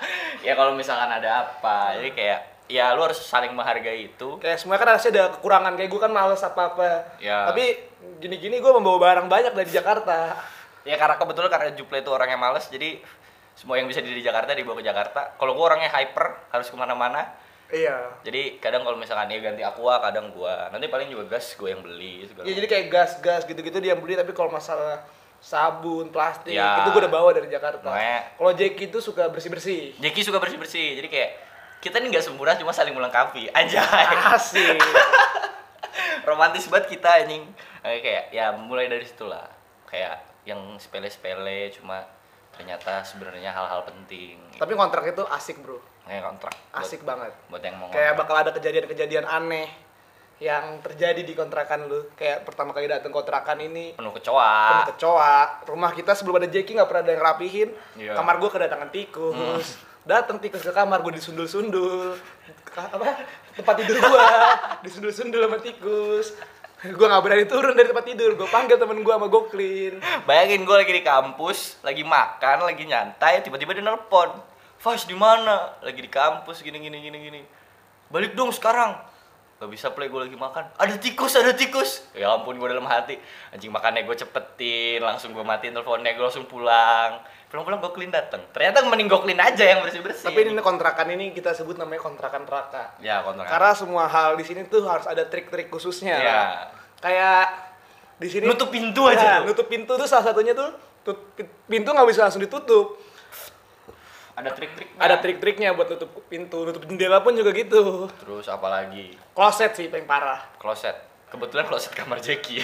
ya 0.48 0.52
kalau 0.56 0.72
misalkan 0.72 1.10
ada 1.12 1.44
apa. 1.44 2.00
Jadi 2.00 2.10
kayak 2.16 2.40
ya 2.72 2.96
lu 2.96 3.04
harus 3.04 3.20
saling 3.20 3.52
menghargai 3.52 4.08
itu. 4.08 4.40
kayak 4.40 4.56
semua 4.56 4.80
kan 4.80 4.88
harusnya 4.96 5.10
ada 5.12 5.24
kekurangan 5.36 5.74
kayak 5.76 5.90
gue 5.92 6.00
kan 6.00 6.12
males 6.16 6.40
apa 6.40 6.60
apa. 6.72 6.88
Ya. 7.20 7.44
Tapi 7.52 7.76
gini-gini 8.24 8.56
gue 8.56 8.72
membawa 8.72 8.96
barang 8.96 9.28
banyak 9.28 9.52
dari 9.52 9.68
Jakarta. 9.68 10.40
Ya 10.88 10.96
karena 10.96 11.20
kebetulan 11.20 11.52
karena 11.52 11.76
Juple 11.76 12.00
itu 12.00 12.08
orangnya 12.08 12.40
males, 12.40 12.72
jadi 12.72 13.04
semua 13.52 13.76
yang 13.76 13.84
bisa 13.84 14.00
di 14.00 14.24
Jakarta 14.24 14.56
dibawa 14.56 14.80
ke 14.80 14.84
Jakarta. 14.88 15.36
Kalau 15.36 15.52
gua 15.52 15.76
orangnya 15.76 15.92
hyper, 15.92 16.48
harus 16.48 16.72
ke 16.72 16.76
mana-mana. 16.80 17.28
Iya. 17.70 17.96
Jadi 18.22 18.58
kadang 18.58 18.82
kalau 18.82 18.94
misalkan 18.94 19.26
dia 19.26 19.38
ganti 19.38 19.62
aqua, 19.62 20.02
kadang 20.02 20.30
gua. 20.30 20.68
Nanti 20.68 20.86
paling 20.86 21.06
juga 21.06 21.24
gas 21.30 21.54
gue 21.54 21.70
yang 21.70 21.80
beli 21.80 22.26
segala 22.26 22.44
Ya, 22.44 22.54
jadi 22.54 22.66
kayak 22.66 22.86
gas-gas 22.88 23.42
gitu-gitu 23.44 23.78
dia 23.78 23.94
yang 23.94 24.02
beli 24.02 24.14
tapi 24.14 24.30
kalau 24.30 24.50
masalah 24.50 25.06
sabun, 25.38 26.10
plastik 26.10 26.52
Ya. 26.52 26.82
itu 26.82 26.92
gue 26.92 27.00
udah 27.00 27.12
bawa 27.12 27.30
dari 27.32 27.48
Jakarta. 27.48 27.88
Kalau 28.36 28.52
Jackie 28.52 28.86
itu 28.86 28.98
suka 28.98 29.30
bersih-bersih. 29.30 29.96
Jeki 29.96 30.20
suka 30.20 30.36
bersih-bersih. 30.36 31.00
Jadi 31.00 31.08
kayak 31.08 31.30
kita 31.80 31.96
nih 31.96 32.12
nggak 32.12 32.24
sempurna 32.26 32.58
cuma 32.58 32.74
saling 32.74 32.92
melengkapi. 32.92 33.48
Anjay. 33.56 33.80
Asik. 34.30 34.76
Romantis 36.28 36.68
banget 36.68 36.92
kita 36.92 37.24
anjing. 37.24 37.48
Kayak 37.80 38.00
kayak 38.02 38.24
ya 38.30 38.52
mulai 38.52 38.86
dari 38.86 39.02
situ 39.02 39.24
lah. 39.24 39.48
Kayak 39.88 40.20
yang 40.44 40.76
sepele-sepele 40.76 41.72
cuma 41.72 42.04
ternyata 42.50 43.00
sebenarnya 43.00 43.48
hal-hal 43.48 43.88
penting. 43.88 44.36
tapi 44.60 44.76
kontrak 44.76 45.08
itu 45.08 45.24
asik, 45.32 45.64
Bro. 45.64 45.80
Kayak 46.10 46.22
kontrak. 46.26 46.54
Buat- 46.58 46.82
Asik 46.82 47.00
banget. 47.06 47.30
Buat 47.46 47.62
yang 47.62 47.76
mau 47.78 47.86
Kayak 47.88 48.18
bakal 48.18 48.34
ada 48.36 48.50
kejadian-kejadian 48.50 49.24
aneh 49.24 49.70
yang 50.42 50.82
terjadi 50.82 51.22
di 51.22 51.32
kontrakan 51.32 51.86
lu. 51.86 52.10
Kayak 52.18 52.42
pertama 52.42 52.74
kali 52.74 52.90
datang 52.90 53.14
kontrakan 53.14 53.60
ini 53.60 53.94
penuh 53.94 54.10
kecoa. 54.10 54.56
penuh 54.74 54.88
kecoa. 54.96 55.38
Rumah 55.62 55.90
kita 55.94 56.18
sebelum 56.18 56.42
ada 56.42 56.50
Jackie 56.50 56.74
nggak 56.74 56.88
pernah 56.88 57.02
ada 57.04 57.12
yang 57.14 57.22
rapihin. 57.22 57.68
Iya. 57.94 58.18
Kamar 58.18 58.42
gua 58.42 58.50
kedatangan 58.50 58.90
tikus. 58.90 59.78
Datang 60.02 60.42
tikus 60.42 60.64
ke 60.64 60.72
kamar 60.72 60.98
gua 60.98 61.12
disundul-sundul. 61.12 62.18
Apa? 62.72 63.22
Tempat 63.54 63.74
tidur 63.78 64.02
gua 64.02 64.26
disundul-sundul 64.84 65.46
sama 65.46 65.62
tikus. 65.62 66.34
Gua 66.90 67.06
nggak 67.06 67.22
berani 67.22 67.44
turun 67.44 67.76
dari 67.76 67.86
tempat 67.86 68.06
tidur. 68.08 68.34
Gua 68.34 68.48
panggil 68.48 68.80
temen 68.80 69.04
gua 69.04 69.14
sama 69.14 69.28
Goklin. 69.28 70.00
Bayangin 70.24 70.64
gue 70.64 70.74
lagi 70.74 70.90
di 70.90 71.04
kampus, 71.04 71.78
lagi 71.82 72.00
makan, 72.00 72.64
lagi 72.64 72.82
nyantai, 72.82 73.44
tiba-tiba 73.44 73.76
dia 73.76 73.84
nelpon. 73.84 74.32
Fas 74.80 75.04
di 75.04 75.12
mana? 75.12 75.76
Lagi 75.84 76.00
di 76.00 76.08
kampus 76.08 76.64
gini 76.64 76.80
gini 76.80 77.04
gini 77.04 77.18
gini. 77.20 77.40
Balik 78.08 78.32
dong 78.32 78.48
sekarang. 78.48 78.96
Gak 79.60 79.68
bisa 79.68 79.92
play 79.92 80.08
gue 80.08 80.24
lagi 80.24 80.32
makan. 80.40 80.72
Ada 80.80 80.96
tikus, 80.96 81.36
ada 81.36 81.52
tikus. 81.52 82.08
Ya 82.16 82.32
ampun 82.32 82.56
gue 82.56 82.64
dalam 82.64 82.88
hati. 82.88 83.20
Anjing 83.52 83.68
makannya 83.68 84.08
gue 84.08 84.16
cepetin, 84.16 85.04
langsung 85.04 85.36
gue 85.36 85.44
matiin 85.44 85.76
teleponnya, 85.76 86.16
gue 86.16 86.24
langsung 86.24 86.48
pulang. 86.48 87.20
Pulang-pulang 87.52 87.76
gue 87.84 87.92
clean 87.92 88.08
dateng. 88.08 88.40
Ternyata 88.56 88.80
mending 88.88 89.12
gue 89.12 89.20
clean 89.20 89.36
aja 89.36 89.60
yang 89.60 89.84
bersih-bersih. 89.84 90.32
Tapi 90.32 90.48
ini 90.48 90.64
kontrakan 90.64 91.12
ini 91.12 91.36
kita 91.36 91.52
sebut 91.52 91.76
namanya 91.76 92.00
kontrakan 92.00 92.48
neraka. 92.48 92.96
ya 93.04 93.20
kontrakan. 93.20 93.52
Karena 93.52 93.70
semua 93.76 94.08
hal 94.08 94.40
di 94.40 94.48
sini 94.48 94.64
tuh 94.64 94.80
harus 94.88 95.04
ada 95.04 95.28
trik-trik 95.28 95.68
khususnya. 95.68 96.16
Ya. 96.16 96.40
Kayak 97.04 97.52
di 98.16 98.32
sini 98.32 98.48
Nutup 98.48 98.72
pintu 98.72 99.12
aja 99.12 99.44
tuh. 99.44 99.52
nutup 99.52 99.68
pintu 99.68 99.92
tuh 100.00 100.08
salah 100.08 100.32
satunya 100.32 100.56
tuh 100.56 100.72
pintu 101.68 101.92
nggak 101.92 102.08
bisa 102.08 102.24
langsung 102.24 102.40
ditutup. 102.40 102.96
Ada 104.40 104.50
trik-triknya. 104.56 104.96
Ada 104.96 105.16
trik-triknya 105.20 105.68
buat 105.76 105.88
nutup 105.92 106.10
pintu, 106.32 106.64
nutup 106.64 106.82
jendela 106.88 107.20
pun 107.20 107.36
juga 107.36 107.52
gitu. 107.52 108.08
Terus 108.24 108.48
apa 108.48 108.72
lagi? 108.72 109.12
Kloset 109.36 109.76
sih 109.76 109.92
paling 109.92 110.08
parah. 110.08 110.40
Kloset. 110.56 111.10
Kebetulan 111.30 111.62
kloset 111.70 111.94
kamar 111.94 112.18
Jackie. 112.18 112.58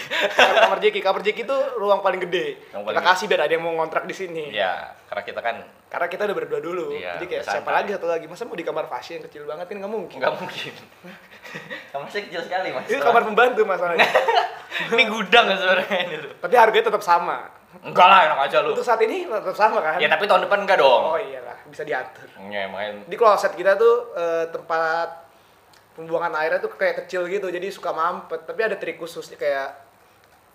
kamar 0.67 0.83
Jeki, 0.83 0.99
kamar 0.99 1.23
Jeki 1.23 1.47
itu 1.47 1.57
ruang 1.79 2.03
paling 2.03 2.19
gede. 2.27 2.59
Yang 2.75 2.83
paling 2.83 2.99
kita 2.99 3.03
kasih 3.15 3.25
biar 3.31 3.41
ada 3.47 3.53
yang 3.55 3.62
mau 3.62 3.73
ngontrak 3.79 4.03
di 4.11 4.15
sini. 4.17 4.51
ya, 4.51 4.91
karena 5.07 5.23
kita 5.23 5.39
kan 5.39 5.57
Karena 5.87 6.11
kita 6.11 6.27
udah 6.27 6.35
berdua 6.35 6.59
dulu. 6.59 6.99
Iya, 6.99 7.15
Jadi 7.15 7.27
kayak 7.31 7.45
siapa 7.47 7.71
lagi 7.71 7.95
satu 7.95 8.11
lagi? 8.11 8.27
Masa 8.27 8.43
mau 8.43 8.59
di 8.59 8.67
kamar 8.67 8.91
Fasya 8.91 9.23
yang 9.23 9.25
kecil 9.31 9.47
banget 9.47 9.71
kan 9.71 9.77
nggak 9.79 9.93
mungkin. 9.95 10.19
Nggak 10.19 10.35
mungkin. 10.35 10.73
Kamar 11.95 12.07
saya 12.11 12.23
kecil 12.27 12.43
sekali 12.43 12.69
mas. 12.75 12.91
Itu 12.91 12.99
kamar 12.99 13.23
pembantu 13.23 13.62
masalahnya. 13.62 14.03
ini 14.99 15.05
gudang 15.07 15.47
sebenarnya 15.47 15.97
ini 16.11 16.17
tuh. 16.27 16.33
Tapi 16.43 16.55
harganya 16.59 16.85
tetap 16.91 17.03
sama. 17.07 17.47
Enggak 17.83 18.07
lah 18.09 18.19
enak 18.31 18.39
aja 18.49 18.57
lu. 18.65 18.73
Untuk 18.73 18.87
saat 18.87 19.01
ini 19.05 19.27
tetap 19.29 19.57
sama 19.57 19.79
kan? 19.85 20.01
Ya 20.01 20.09
tapi 20.09 20.25
tahun 20.25 20.49
depan 20.49 20.65
enggak 20.65 20.79
dong. 20.81 21.03
Oh 21.12 21.19
iyalah, 21.19 21.59
bisa 21.69 21.83
diatur. 21.83 22.29
Ya 22.49 22.71
makanya 22.71 23.05
Di 23.05 23.17
kloset 23.19 23.53
kita 23.53 23.77
tuh 23.77 24.17
eh, 24.17 24.45
tempat 24.55 25.27
pembuangan 25.97 26.33
airnya 26.41 26.61
tuh 26.61 26.73
kayak 26.77 27.05
kecil 27.05 27.25
gitu, 27.29 27.49
jadi 27.49 27.69
suka 27.73 27.93
mampet. 27.93 28.45
Tapi 28.45 28.61
ada 28.65 28.77
trik 28.77 28.97
khususnya 29.01 29.37
kayak 29.37 29.69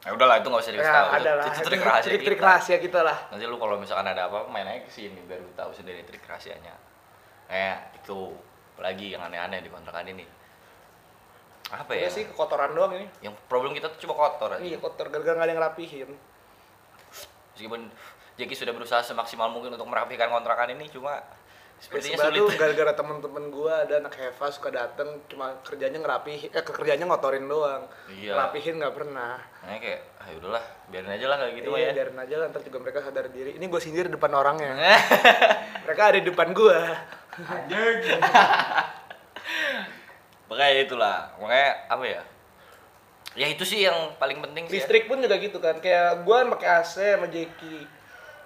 ya 0.01 0.17
udahlah 0.17 0.41
itu 0.41 0.49
nggak 0.49 0.63
usah 0.65 0.73
dikasih 0.73 0.89
ya, 0.89 0.97
tahu. 0.97 1.09
Ada 1.13 1.31
lah. 1.37 1.45
Itu 1.45 1.61
trik 1.69 1.83
rahasia 1.85 2.07
Trik-trik 2.09 2.39
kita. 2.41 2.47
rahasia 2.49 2.77
kita 2.81 2.99
lah. 3.05 3.17
Nanti 3.29 3.45
lu 3.45 3.57
kalau 3.61 3.77
misalkan 3.77 4.07
ada 4.09 4.25
apa 4.29 4.49
main 4.49 4.65
aja 4.65 4.81
ke 4.81 4.89
sini 4.89 5.21
biar 5.29 5.41
lu 5.41 5.53
tahu 5.53 5.69
sendiri 5.73 6.01
trik 6.07 6.25
rahasianya. 6.25 6.73
Kayak 7.45 7.93
itu 8.01 8.33
lagi 8.81 9.13
yang 9.13 9.21
aneh-aneh 9.21 9.61
di 9.61 9.69
kontrakan 9.69 10.09
ini. 10.09 10.25
Apa 11.69 11.93
ya? 11.93 12.09
Udah 12.09 12.13
sih 12.17 12.25
kekotoran 12.27 12.73
doang 12.73 12.97
ini. 12.97 13.07
Yang 13.21 13.37
problem 13.45 13.77
kita 13.77 13.93
tuh 13.93 13.99
cuma 14.09 14.17
kotor 14.17 14.57
aja. 14.57 14.63
Iya 14.65 14.81
kotor 14.81 15.07
gara-gara 15.13 15.37
nggak 15.37 15.47
ada 15.47 15.53
yang 15.53 15.61
rapihin. 15.61 16.09
Meskipun 17.61 17.93
Jeki 18.41 18.57
sudah 18.57 18.73
berusaha 18.73 19.05
semaksimal 19.05 19.53
mungkin 19.53 19.77
untuk 19.77 19.85
merapikan 19.85 20.33
kontrakan 20.33 20.73
ini 20.73 20.89
cuma 20.89 21.21
sepertinya 21.77 22.17
Sebenarnya 22.17 22.41
sulit. 22.41 22.57
gara-gara 22.57 22.93
temen-temen 22.97 23.53
gua 23.53 23.85
ada 23.85 24.01
anak 24.01 24.17
Heva 24.17 24.47
suka 24.49 24.73
dateng 24.73 25.21
cuma 25.29 25.61
kerjanya 25.61 26.01
ngerapihin, 26.01 26.49
eh 26.49 26.63
kerjanya 26.65 27.05
ngotorin 27.05 27.45
doang. 27.45 27.85
Iya. 28.09 28.33
Rapihin 28.33 28.81
nggak 28.81 28.97
pernah. 28.97 29.37
Nah, 29.61 29.77
kayak 29.77 30.01
ah 30.17 30.25
udahlah, 30.41 30.63
biarin 30.89 31.13
aja 31.13 31.25
lah 31.29 31.37
kayak 31.37 31.53
gitu 31.61 31.69
mah 31.69 31.77
iya, 31.77 31.89
ya. 31.89 31.93
biarin 32.01 32.17
aja 32.17 32.35
lah, 32.41 32.45
ntar 32.49 32.61
juga 32.65 32.77
mereka 32.81 32.99
sadar 33.05 33.25
diri. 33.29 33.51
Ini 33.57 33.65
gue 33.69 33.81
sindir 33.81 34.09
depan 34.09 34.33
orangnya. 34.33 34.73
mereka 35.85 36.01
ada 36.09 36.17
di 36.17 36.25
depan 36.25 36.49
gua. 36.53 36.81
Makanya 40.49 40.83
itulah, 40.83 41.31
makanya 41.39 41.69
apa 41.87 42.03
ya? 42.03 42.21
Ya 43.31 43.47
itu 43.47 43.63
sih 43.63 43.87
yang 43.87 44.11
paling 44.19 44.43
penting 44.43 44.67
sih. 44.67 44.75
ya. 44.75 44.77
listrik 44.83 45.07
pun 45.07 45.23
juga 45.23 45.39
gitu 45.39 45.57
kan 45.63 45.79
kayak 45.79 46.27
gua 46.27 46.43
pakai 46.51 46.67
AC 46.83 46.95
sama 47.15 47.27
Jeki 47.31 47.87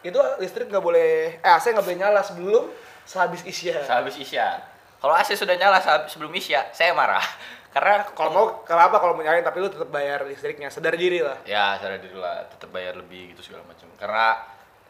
itu 0.06 0.20
listrik 0.38 0.70
nggak 0.70 0.86
boleh 0.86 1.42
eh 1.42 1.52
AC 1.52 1.74
nggak 1.74 1.82
boleh 1.82 1.98
nyala 1.98 2.22
sebelum 2.22 2.70
sehabis 3.06 3.42
isya 3.46 3.82
Sehabis 3.82 4.18
Isya. 4.18 4.62
Kalau 5.02 5.14
AC 5.14 5.34
sudah 5.38 5.54
nyala 5.54 5.78
sebelum 6.10 6.34
Isya, 6.34 6.74
saya 6.74 6.90
marah. 6.98 7.22
Karena 7.76 8.02
kalau 8.16 8.32
mau 8.32 8.46
kenapa 8.64 8.98
kalau 8.98 9.14
mau 9.14 9.22
nyalain 9.22 9.44
tapi 9.44 9.60
lu 9.60 9.68
tetap 9.68 9.92
bayar 9.92 10.24
listriknya 10.24 10.72
sadar 10.72 10.96
diri 10.96 11.20
lah 11.20 11.36
ya 11.44 11.76
sadar 11.76 12.00
diri 12.00 12.16
lah, 12.16 12.48
tetap 12.48 12.72
bayar 12.72 12.96
lebih 12.96 13.36
gitu 13.36 13.52
segala 13.52 13.68
macam. 13.68 13.92
Karena 14.00 14.40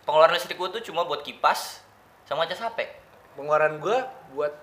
pengeluaran 0.06 0.38
listrik 0.38 0.56
gua 0.56 0.70
tuh 0.70 0.86
cuma 0.86 1.02
buat 1.02 1.26
kipas 1.26 1.82
sama 2.30 2.46
cas 2.46 2.62
HP. 2.62 2.86
pengeluaran 3.36 3.82
gua 3.82 4.06
buat 4.32 4.54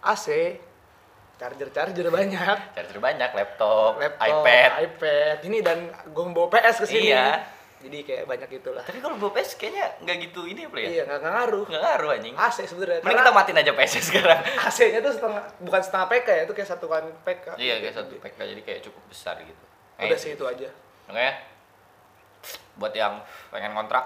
AC 0.00 0.56
charger 1.36 1.68
charger 1.68 2.08
banyak 2.08 2.56
Charger 2.72 2.98
banyak, 2.98 3.30
laptop, 3.30 3.96
laptop 3.96 4.24
iPad. 4.40 4.70
iPad 4.82 5.36
ini 5.44 5.60
dan 5.60 5.78
gua 6.08 6.24
membawa 6.24 6.48
PS 6.50 6.80
ke 6.80 6.86
sini 6.88 7.08
Iya. 7.08 7.44
jadi 7.78 7.98
kayak 8.02 8.24
banyak 8.24 8.48
itulah 8.56 8.80
Tapi 8.80 8.98
kalau 8.98 9.14
bawa 9.14 9.32
PS 9.32 9.54
kayaknya 9.54 10.00
nggak 10.00 10.16
gitu 10.22 10.40
ini 10.44 10.64
apa 10.64 10.76
ya? 10.76 10.88
iya 10.90 11.02
nggak 11.04 11.20
ngaruh 11.22 11.64
Nggak 11.66 11.82
ngaruh 11.82 12.10
anjing. 12.10 12.34
AC 12.34 12.56
sebenarnya 12.64 13.00
Mending 13.00 13.20
kita 13.20 13.32
matiin 13.32 13.58
aja 13.58 13.72
PS 13.74 13.94
sekarang. 14.02 14.40
AC-nya 14.66 14.98
tuh 14.98 15.12
setengah 15.12 15.42
bukan 15.60 15.80
setengah 15.80 16.06
PK 16.08 16.26
ya 16.26 16.42
itu 16.42 16.54
kayak 16.54 16.68
satuan 16.68 17.04
PK 17.20 17.44
Iya 17.54 17.74
kayak 17.78 17.94
satu 17.94 18.12
PK 18.16 18.38
jadi 18.48 18.62
kayak 18.62 18.80
cukup 18.82 19.02
besar 19.06 19.36
gitu. 19.38 19.64
udah 19.94 20.08
Eh, 20.08 20.16
sih 20.16 20.32
itu 20.32 20.44
aja 20.44 20.68
Oke. 21.06 21.28
Buat 22.76 22.92
yang 22.92 23.20
pengen 23.48 23.72
kontrak 23.72 24.04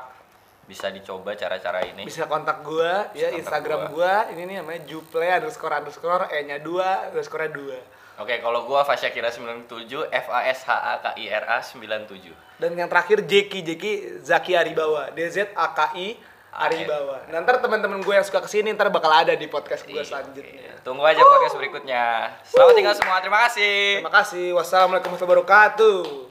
bisa 0.70 0.86
dicoba 0.94 1.34
cara-cara 1.34 1.82
ini. 1.82 2.06
bisa 2.06 2.30
kontak 2.30 2.62
gua 2.62 3.10
ya 3.10 3.34
kontak 3.34 3.40
Instagram 3.42 3.80
gua. 3.90 4.30
ini 4.30 4.46
nih 4.46 4.56
namanya 4.62 4.86
juple 4.86 5.26
underscore 5.26 5.74
underscore 5.82 6.30
e 6.30 6.46
nya 6.46 6.62
dua 6.62 7.10
underscore 7.10 7.50
dua 7.50 7.78
Oke, 8.20 8.36
kalau 8.36 8.68
gua 8.68 8.84
Fasyakira 8.84 9.32
97, 9.32 9.64
F 10.12 10.26
A 10.28 10.44
S 10.52 10.68
H 10.68 10.70
A 10.76 10.94
K 11.00 11.06
I 11.16 11.32
R 11.32 11.44
A 11.56 11.58
97. 11.64 12.30
dan 12.60 12.76
yang 12.76 12.86
terakhir 12.92 13.24
Jeki 13.24 13.64
Jeki 13.64 13.92
Zaki 14.20 14.52
Aribawa 14.52 15.08
D 15.10 15.24
Z 15.26 15.50
A 15.56 15.72
K 15.72 15.96
I 15.96 16.20
Aribawa 16.52 17.24
nah, 17.32 17.40
ntar 17.40 17.64
teman-teman 17.64 18.04
gue 18.04 18.14
yang 18.14 18.26
suka 18.26 18.44
ke 18.44 18.50
sini 18.52 18.76
ntar 18.76 18.92
bakal 18.92 19.08
ada 19.08 19.32
di 19.32 19.48
podcast 19.48 19.88
gue 19.88 20.04
selanjutnya 20.04 20.44
Iya. 20.44 20.72
Tunggu 20.84 21.04
aja 21.04 21.20
podcast 21.20 21.60
berikutnya. 21.60 22.04
Selamat 22.40 22.72
tinggal 22.72 22.96
semua. 22.96 23.20
Terima 23.20 23.38
kasih. 23.44 24.00
terima 24.00 24.12
kasih 24.16 24.46
wassalamualaikum 24.56 25.12
warahmatullahi 25.12 25.40
wabarakatuh 25.44 26.28